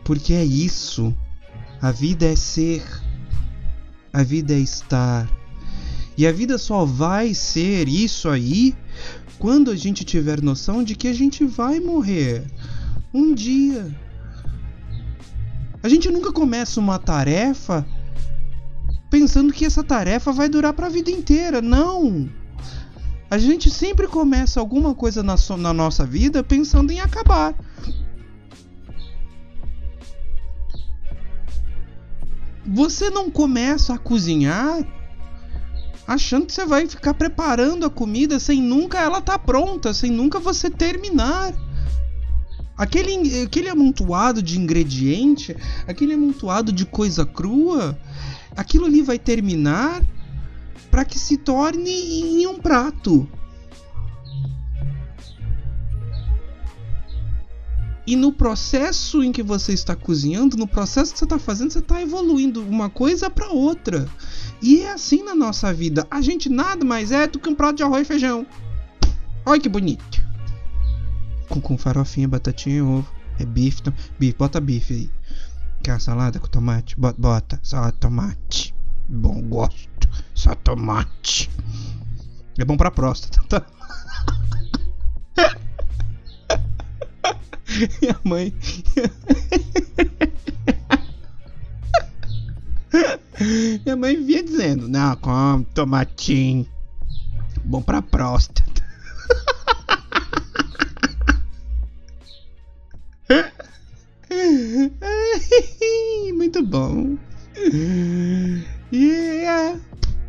Porque 0.03 0.31
é 0.31 0.45
isso. 0.45 1.11
A 1.81 1.91
vida 1.91 2.27
é 2.27 2.35
ser. 2.35 2.83
A 4.13 4.21
vida 4.21 4.53
é 4.53 4.59
estar. 4.59 5.27
E 6.15 6.27
a 6.27 6.31
vida 6.31 6.59
só 6.59 6.85
vai 6.85 7.33
ser 7.33 7.87
isso 7.87 8.29
aí 8.29 8.75
quando 9.39 9.71
a 9.71 9.75
gente 9.75 10.05
tiver 10.05 10.39
noção 10.39 10.83
de 10.83 10.93
que 10.93 11.07
a 11.07 11.13
gente 11.13 11.43
vai 11.43 11.79
morrer 11.79 12.45
um 13.11 13.33
dia. 13.33 13.89
A 15.81 15.89
gente 15.89 16.11
nunca 16.11 16.31
começa 16.31 16.79
uma 16.79 16.99
tarefa 16.99 17.87
pensando 19.11 19.51
que 19.51 19.65
essa 19.65 19.83
tarefa 19.83 20.31
vai 20.31 20.47
durar 20.47 20.73
para 20.73 20.87
a 20.87 20.89
vida 20.89 21.11
inteira. 21.11 21.61
Não! 21.61 22.29
A 23.29 23.37
gente 23.37 23.69
sempre 23.69 24.07
começa 24.07 24.59
alguma 24.59 24.95
coisa 24.95 25.21
na, 25.21 25.37
so 25.37 25.57
na 25.57 25.73
nossa 25.73 26.05
vida 26.05 26.43
pensando 26.43 26.91
em 26.91 27.01
acabar. 27.01 27.53
Você 32.65 33.09
não 33.09 33.29
começa 33.29 33.93
a 33.93 33.97
cozinhar 33.97 34.85
achando 36.07 36.45
que 36.45 36.53
você 36.53 36.65
vai 36.65 36.87
ficar 36.87 37.13
preparando 37.13 37.85
a 37.85 37.89
comida 37.89 38.39
sem 38.39 38.61
nunca 38.61 38.99
ela 38.99 39.19
estar 39.19 39.37
tá 39.37 39.39
pronta, 39.39 39.93
sem 39.93 40.11
nunca 40.11 40.39
você 40.39 40.69
terminar. 40.69 41.53
Aquele, 42.77 43.43
aquele 43.43 43.69
amontoado 43.69 44.41
de 44.41 44.59
ingrediente, 44.59 45.55
aquele 45.87 46.13
amontoado 46.13 46.71
de 46.71 46.85
coisa 46.85 47.25
crua, 47.25 47.97
aquilo 48.55 48.85
ali 48.85 49.01
vai 49.01 49.17
terminar 49.17 50.01
para 50.89 51.05
que 51.05 51.17
se 51.17 51.37
torne 51.37 51.89
em 51.89 52.47
um 52.47 52.57
prato. 52.57 53.27
E 58.05 58.15
no 58.15 58.33
processo 58.33 59.23
em 59.23 59.31
que 59.31 59.43
você 59.43 59.73
está 59.73 59.95
cozinhando, 59.95 60.57
no 60.57 60.67
processo 60.67 61.13
que 61.13 61.19
você 61.19 61.25
está 61.25 61.39
fazendo, 61.39 61.71
você 61.71 61.79
está 61.79 62.01
evoluindo 62.01 62.61
uma 62.61 62.89
coisa 62.89 63.29
para 63.29 63.49
outra. 63.49 64.09
E 64.61 64.81
é 64.81 64.91
assim 64.91 65.23
na 65.23 65.35
nossa 65.35 65.73
vida. 65.73 66.05
A 66.09 66.19
gente 66.19 66.49
nada 66.49 66.83
mais 66.83 67.11
é 67.11 67.27
do 67.27 67.39
que 67.39 67.49
um 67.49 67.55
prato 67.55 67.77
de 67.77 67.83
arroz 67.83 68.01
e 68.01 68.05
feijão. 68.05 68.45
Olha 69.45 69.61
que 69.61 69.69
bonito 69.69 70.31
com, 71.51 71.59
com 71.59 71.77
farofinha, 71.77 72.27
batatinha 72.27 72.77
e 72.77 72.81
ovo. 72.81 73.07
É 73.37 73.45
bife, 73.45 73.81
bife, 74.17 74.37
bota 74.37 74.59
bife 74.61 74.93
aí. 74.93 75.09
Quer 75.83 75.99
salada 75.99 76.39
com 76.39 76.47
tomate? 76.47 76.99
Bota, 76.99 77.19
bota 77.19 77.59
salada 77.63 77.93
tomate. 77.93 78.73
Bom, 79.09 79.41
gosto. 79.41 80.09
Só 80.33 80.55
tomate. 80.55 81.49
É 82.57 82.65
bom 82.65 82.77
pra 82.77 82.91
próstata. 82.91 83.41
Tá? 83.47 83.65
Minha 88.01 88.19
mãe. 88.23 88.53
Minha 93.83 93.95
mãe 93.95 94.23
via 94.23 94.43
dizendo: 94.43 94.87
Não, 94.87 95.15
come 95.15 95.65
tomatinho. 95.73 96.67
Bom 97.63 97.81
pra 97.81 98.01
próstata. 98.01 98.71
Muito 106.35 106.63
bom. 106.63 107.17
Yeah. 108.91 109.79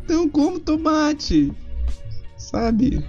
Então 0.03 0.29
como 0.29 0.59
tomate. 0.59 1.51
Sabe? 2.37 3.03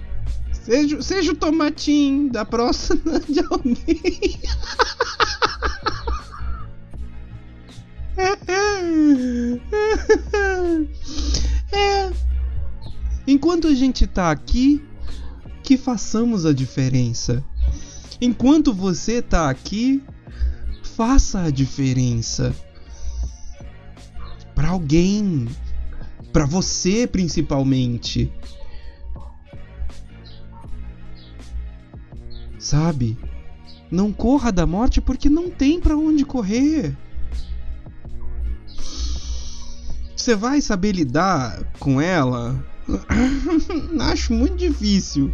Seja, 0.51 1.01
seja 1.01 1.31
o 1.31 1.35
tomatinho 1.35 2.31
da 2.31 2.43
próxima 2.43 3.19
de 3.29 3.39
alguém. 3.41 4.39
É. 11.71 12.11
Enquanto 13.27 13.67
a 13.67 13.73
gente 13.73 14.07
tá 14.07 14.31
aqui, 14.31 14.83
que 15.61 15.77
façamos 15.77 16.45
a 16.45 16.53
diferença. 16.53 17.43
Enquanto 18.21 18.73
você 18.73 19.21
tá 19.21 19.49
aqui, 19.49 20.01
faça 20.95 21.41
a 21.41 21.51
diferença 21.51 22.55
para 24.55 24.69
alguém, 24.69 25.45
para 26.31 26.45
você 26.45 27.05
principalmente. 27.05 28.31
Sabe? 32.57 33.17
Não 33.91 34.13
corra 34.13 34.51
da 34.51 34.65
morte 34.65 35.01
porque 35.01 35.29
não 35.29 35.49
tem 35.49 35.81
para 35.81 35.97
onde 35.97 36.23
correr. 36.23 36.95
Você 40.15 40.33
vai 40.33 40.61
saber 40.61 40.93
lidar 40.93 41.61
com 41.77 41.99
ela? 41.99 42.65
Acho 43.99 44.33
muito 44.33 44.55
difícil. 44.55 45.31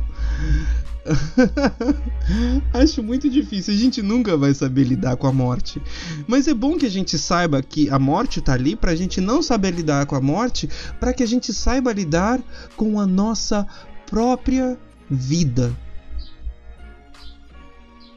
Acho 2.73 3.01
muito 3.01 3.29
difícil. 3.29 3.73
A 3.73 3.77
gente 3.77 4.01
nunca 4.01 4.37
vai 4.37 4.53
saber 4.53 4.83
lidar 4.83 5.15
com 5.15 5.27
a 5.27 5.33
morte. 5.33 5.81
Mas 6.27 6.47
é 6.47 6.53
bom 6.53 6.77
que 6.77 6.85
a 6.85 6.89
gente 6.89 7.17
saiba 7.17 7.61
que 7.61 7.89
a 7.89 7.97
morte 7.97 8.41
tá 8.41 8.53
ali 8.53 8.75
pra 8.75 8.95
gente 8.95 9.19
não 9.19 9.41
saber 9.41 9.71
lidar 9.71 10.05
com 10.05 10.15
a 10.15 10.21
morte, 10.21 10.69
para 10.99 11.13
que 11.13 11.23
a 11.23 11.27
gente 11.27 11.53
saiba 11.53 11.91
lidar 11.91 12.39
com 12.75 12.99
a 12.99 13.05
nossa 13.05 13.67
própria 14.05 14.77
vida. 15.09 15.75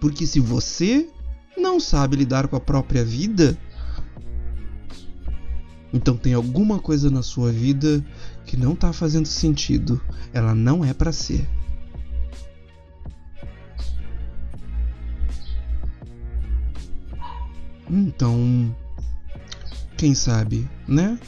Porque 0.01 0.27
se 0.27 0.39
você 0.39 1.09
não 1.57 1.81
sabe 1.81 2.17
lidar 2.17 2.49
com 2.49 2.57
a 2.57 2.61
própria 2.61 3.05
vida, 3.05 3.57
então 5.93 6.17
tem 6.17 6.35
alguma 6.35 6.79
coisa 6.79 7.11
na 7.11 7.23
sua 7.23 7.51
vida 7.51 8.05
que 8.45 8.57
não 8.57 8.75
tá 8.75 8.93
fazendo 8.93 9.27
sentido. 9.27 10.01
Ela 10.33 10.55
não 10.55 10.85
é 10.85 10.93
para 10.93 11.13
ser. 11.13 11.49
Então, 17.91 18.75
quem 19.97 20.15
sabe, 20.15 20.69
né? 20.89 21.19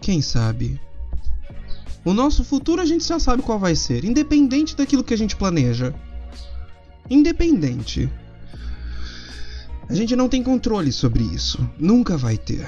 Quem 0.00 0.22
sabe? 0.22 0.80
O 2.04 2.14
nosso 2.14 2.44
futuro 2.44 2.80
a 2.80 2.84
gente 2.84 3.04
já 3.04 3.18
sabe 3.18 3.42
qual 3.42 3.58
vai 3.58 3.74
ser, 3.74 4.04
independente 4.04 4.76
daquilo 4.76 5.02
que 5.02 5.12
a 5.12 5.18
gente 5.18 5.34
planeja. 5.34 5.94
Independente. 7.10 8.10
A 9.88 9.94
gente 9.94 10.14
não 10.14 10.28
tem 10.28 10.42
controle 10.42 10.92
sobre 10.92 11.24
isso. 11.24 11.68
Nunca 11.78 12.16
vai 12.16 12.36
ter. 12.36 12.66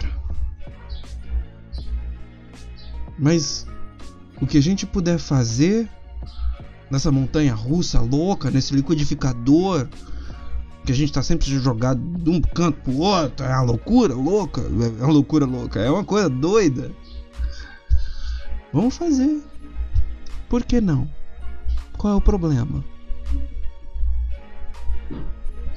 Mas 3.19 3.67
o 4.41 4.47
que 4.47 4.59
a 4.59 4.63
gente 4.63 4.87
puder 4.87 5.19
fazer 5.19 5.89
nessa 6.91 7.11
montanha 7.11 7.55
russa 7.55 8.01
louca, 8.01 8.51
nesse 8.51 8.75
liquidificador, 8.75 9.89
que 10.89 10.93
a 10.93 10.95
gente 10.95 11.13
tá 11.13 11.23
sempre 11.23 11.45
jogado 11.45 12.01
de 12.01 12.31
um 12.31 12.41
canto 12.41 12.81
pro 12.81 12.97
outro, 12.97 13.45
é 13.45 13.51
uma 13.51 13.61
loucura 13.61 14.15
louca, 14.15 14.63
é 14.63 15.05
uma 15.05 15.13
loucura 15.13 15.45
louca, 15.45 15.81
é 15.81 15.91
uma 15.91 16.03
coisa 16.03 16.31
doida. 16.31 16.91
Vamos 18.73 18.97
fazer. 18.97 19.39
Por 20.49 20.65
que 20.65 20.81
não? 20.81 21.07
Qual 21.99 22.15
é 22.15 22.17
o 22.17 22.23
problema? 22.23 22.83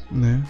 Né? 0.10 0.42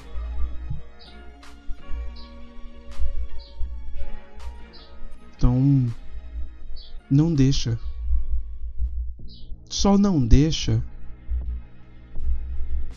Então, 5.35 5.91
não 7.09 7.33
deixa. 7.33 7.79
Só 9.67 9.97
não 9.97 10.23
deixa 10.23 10.83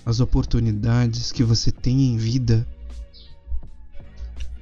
as 0.05 0.21
oportunidades 0.21 1.33
que 1.33 1.43
você 1.43 1.71
tem 1.71 2.09
em 2.09 2.17
vida 2.17 2.67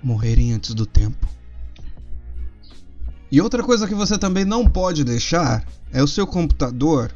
morrerem 0.03 0.53
antes 0.53 0.75
do 0.75 0.87
tempo. 0.87 1.29
E 3.31 3.41
outra 3.41 3.63
coisa 3.63 3.89
que 3.89 3.95
você 3.95 4.19
também 4.19 4.45
não 4.45 4.69
pode 4.69 5.05
deixar 5.05 5.67
é 5.93 6.03
o 6.03 6.09
seu 6.09 6.27
computador 6.27 7.13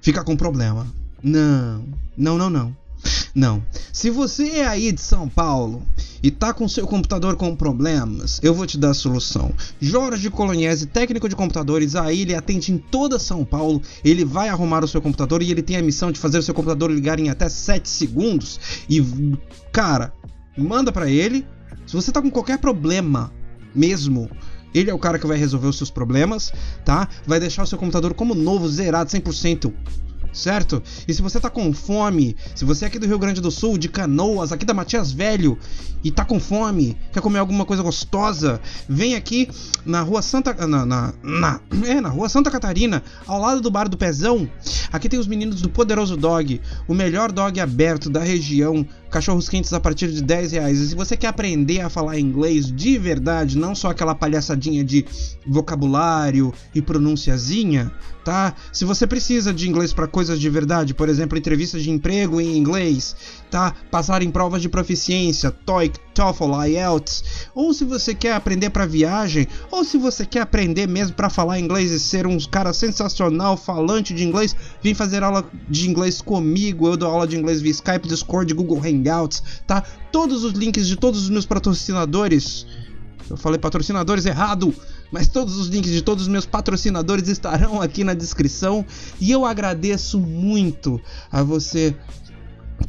ficar 0.00 0.24
com 0.24 0.36
problema. 0.36 0.86
Não, 1.22 1.84
não, 2.16 2.38
não, 2.38 2.50
não. 2.50 2.76
Não. 3.34 3.62
Se 3.92 4.10
você 4.10 4.58
é 4.58 4.66
aí 4.66 4.92
de 4.92 5.00
São 5.00 5.28
Paulo 5.28 5.86
e 6.22 6.30
tá 6.30 6.52
com 6.52 6.68
seu 6.68 6.86
computador 6.86 7.36
com 7.36 7.54
problemas, 7.54 8.40
eu 8.42 8.54
vou 8.54 8.66
te 8.66 8.76
dar 8.76 8.90
a 8.90 8.94
solução. 8.94 9.52
Jorge 9.80 10.28
Coloniese, 10.30 10.86
técnico 10.86 11.28
de 11.28 11.36
computadores, 11.36 11.94
aí 11.94 12.22
ele 12.22 12.34
atende 12.34 12.72
em 12.72 12.78
toda 12.78 13.18
São 13.18 13.44
Paulo. 13.44 13.80
Ele 14.04 14.24
vai 14.24 14.48
arrumar 14.48 14.84
o 14.84 14.88
seu 14.88 15.00
computador 15.00 15.42
e 15.42 15.50
ele 15.50 15.62
tem 15.62 15.76
a 15.76 15.82
missão 15.82 16.10
de 16.10 16.18
fazer 16.18 16.38
o 16.38 16.42
seu 16.42 16.54
computador 16.54 16.90
ligar 16.90 17.18
em 17.18 17.30
até 17.30 17.48
7 17.48 17.88
segundos. 17.88 18.58
E, 18.88 19.02
cara, 19.72 20.12
manda 20.56 20.92
para 20.92 21.08
ele. 21.08 21.46
Se 21.86 21.94
você 21.94 22.12
tá 22.12 22.20
com 22.20 22.30
qualquer 22.30 22.58
problema 22.58 23.32
mesmo 23.74 24.28
ele 24.74 24.90
é 24.90 24.94
o 24.94 24.98
cara 24.98 25.18
que 25.18 25.26
vai 25.26 25.36
resolver 25.36 25.66
os 25.66 25.76
seus 25.76 25.90
problemas, 25.90 26.52
tá? 26.84 27.08
Vai 27.26 27.40
deixar 27.40 27.64
o 27.64 27.66
seu 27.66 27.78
computador 27.78 28.14
como 28.14 28.34
novo, 28.34 28.68
zerado, 28.68 29.10
100% 29.10 29.72
certo? 30.32 30.82
E 31.06 31.14
se 31.14 31.22
você 31.22 31.40
tá 31.40 31.50
com 31.50 31.72
fome, 31.72 32.36
se 32.54 32.64
você 32.64 32.84
é 32.84 32.88
aqui 32.88 32.98
do 32.98 33.06
Rio 33.06 33.18
Grande 33.18 33.40
do 33.40 33.50
Sul, 33.50 33.78
de 33.78 33.88
Canoas, 33.88 34.52
aqui 34.52 34.64
da 34.64 34.74
Matias 34.74 35.12
Velho, 35.12 35.58
e 36.02 36.10
tá 36.10 36.24
com 36.24 36.40
fome, 36.40 36.96
quer 37.12 37.20
comer 37.20 37.38
alguma 37.38 37.64
coisa 37.64 37.82
gostosa, 37.82 38.60
vem 38.88 39.14
aqui 39.14 39.48
na 39.84 40.00
rua 40.00 40.22
Santa. 40.22 40.54
Na, 40.66 40.86
na, 40.86 41.14
na, 41.22 41.60
é, 41.86 42.00
na 42.00 42.08
rua 42.08 42.28
Santa 42.28 42.50
Catarina, 42.50 43.02
ao 43.26 43.40
lado 43.40 43.60
do 43.60 43.70
bar 43.70 43.88
do 43.88 43.96
Pezão. 43.96 44.48
Aqui 44.92 45.08
tem 45.08 45.18
os 45.18 45.26
meninos 45.26 45.60
do 45.60 45.68
Poderoso 45.68 46.16
Dog, 46.16 46.60
o 46.88 46.94
melhor 46.94 47.30
dog 47.30 47.60
aberto 47.60 48.08
da 48.08 48.20
região. 48.20 48.86
Cachorros 49.10 49.48
quentes 49.48 49.72
a 49.72 49.80
partir 49.80 50.08
de 50.08 50.22
10 50.22 50.52
reais. 50.52 50.78
E 50.78 50.88
se 50.88 50.94
você 50.94 51.16
quer 51.16 51.26
aprender 51.26 51.80
a 51.80 51.88
falar 51.88 52.18
inglês 52.18 52.70
de 52.70 52.96
verdade, 52.96 53.58
não 53.58 53.74
só 53.74 53.90
aquela 53.90 54.14
palhaçadinha 54.14 54.84
de 54.84 55.04
vocabulário 55.46 56.54
e 56.74 56.80
pronunciazinha, 56.80 57.90
tá? 58.24 58.54
Se 58.72 58.84
você 58.84 59.06
precisa 59.06 59.52
de 59.52 59.68
inglês 59.68 59.92
para 59.92 60.06
coisas 60.06 60.38
de 60.38 60.48
verdade, 60.48 60.94
por 60.94 61.08
exemplo, 61.08 61.36
entrevistas 61.36 61.82
de 61.82 61.90
emprego 61.90 62.40
em 62.40 62.56
inglês, 62.56 63.16
tá? 63.50 63.74
Passar 63.90 64.22
em 64.22 64.30
provas 64.30 64.62
de 64.62 64.68
proficiência, 64.68 65.50
TOEIC, 65.50 65.98
TOEFL, 66.14 66.64
IELTS, 66.66 67.24
ou 67.54 67.72
se 67.72 67.84
você 67.84 68.14
quer 68.14 68.34
aprender 68.34 68.70
para 68.70 68.86
viagem, 68.86 69.46
ou 69.70 69.84
se 69.84 69.96
você 69.98 70.24
quer 70.24 70.42
aprender 70.42 70.86
mesmo 70.86 71.16
para 71.16 71.30
falar 71.30 71.58
inglês 71.58 71.90
e 71.90 71.98
ser 71.98 72.26
um 72.26 72.38
cara 72.38 72.72
sensacional 72.72 73.56
falante 73.56 74.14
de 74.14 74.24
inglês, 74.24 74.54
vem 74.82 74.94
fazer 74.94 75.22
aula 75.22 75.44
de 75.68 75.88
inglês 75.88 76.20
comigo. 76.20 76.86
Eu 76.86 76.96
dou 76.96 77.10
aula 77.10 77.26
de 77.26 77.36
inglês 77.36 77.60
via 77.60 77.72
Skype, 77.72 78.08
Discord, 78.08 78.52
Google 78.54 78.78
Hangouts, 79.00 79.42
tá? 79.66 79.82
Todos 80.12 80.44
os 80.44 80.52
links 80.52 80.86
de 80.86 80.96
todos 80.96 81.22
os 81.22 81.30
meus 81.30 81.46
patrocinadores 81.46 82.66
eu 83.30 83.36
falei 83.36 83.60
patrocinadores 83.60 84.26
errado, 84.26 84.74
mas 85.12 85.28
todos 85.28 85.56
os 85.56 85.68
links 85.68 85.92
de 85.92 86.02
todos 86.02 86.24
os 86.24 86.28
meus 86.28 86.46
patrocinadores 86.46 87.28
estarão 87.28 87.80
aqui 87.80 88.02
na 88.02 88.12
descrição. 88.12 88.84
E 89.20 89.30
eu 89.30 89.46
agradeço 89.46 90.18
muito 90.18 91.00
a 91.30 91.40
você 91.40 91.94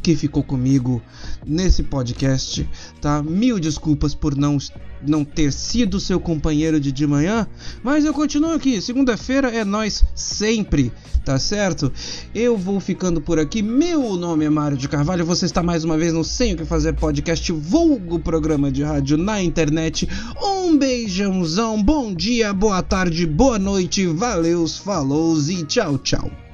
que 0.01 0.15
ficou 0.15 0.43
comigo 0.43 1.01
nesse 1.45 1.83
podcast, 1.83 2.67
tá? 2.99 3.21
Mil 3.21 3.59
desculpas 3.59 4.13
por 4.13 4.35
não 4.35 4.57
não 5.05 5.25
ter 5.25 5.51
sido 5.51 5.99
seu 5.99 6.19
companheiro 6.19 6.79
de 6.79 6.91
de 6.91 7.07
manhã, 7.07 7.47
mas 7.83 8.05
eu 8.05 8.13
continuo 8.13 8.53
aqui. 8.53 8.79
Segunda-feira 8.79 9.49
é 9.49 9.65
nós 9.65 10.03
sempre, 10.13 10.91
tá 11.25 11.39
certo? 11.39 11.91
Eu 12.35 12.55
vou 12.55 12.79
ficando 12.79 13.19
por 13.19 13.39
aqui. 13.39 13.61
Meu 13.61 14.15
nome 14.15 14.45
é 14.45 14.49
Mário 14.49 14.77
de 14.77 14.87
Carvalho. 14.87 15.25
Você 15.25 15.45
está 15.45 15.63
mais 15.63 15.83
uma 15.83 15.97
vez 15.97 16.13
no 16.13 16.23
Sem 16.23 16.53
o 16.53 16.57
que 16.57 16.65
fazer 16.65 16.93
podcast, 16.93 17.51
vulgo 17.51 18.19
programa 18.19 18.71
de 18.71 18.83
rádio 18.83 19.17
na 19.17 19.41
internet. 19.41 20.07
Um 20.39 20.77
beijãozão, 20.77 21.81
bom 21.81 22.13
dia, 22.13 22.53
boa 22.53 22.83
tarde, 22.83 23.25
boa 23.25 23.57
noite, 23.57 24.05
valeus, 24.05 24.77
falou 24.77 25.21
e 25.49 25.63
tchau, 25.65 25.97
tchau. 25.97 26.50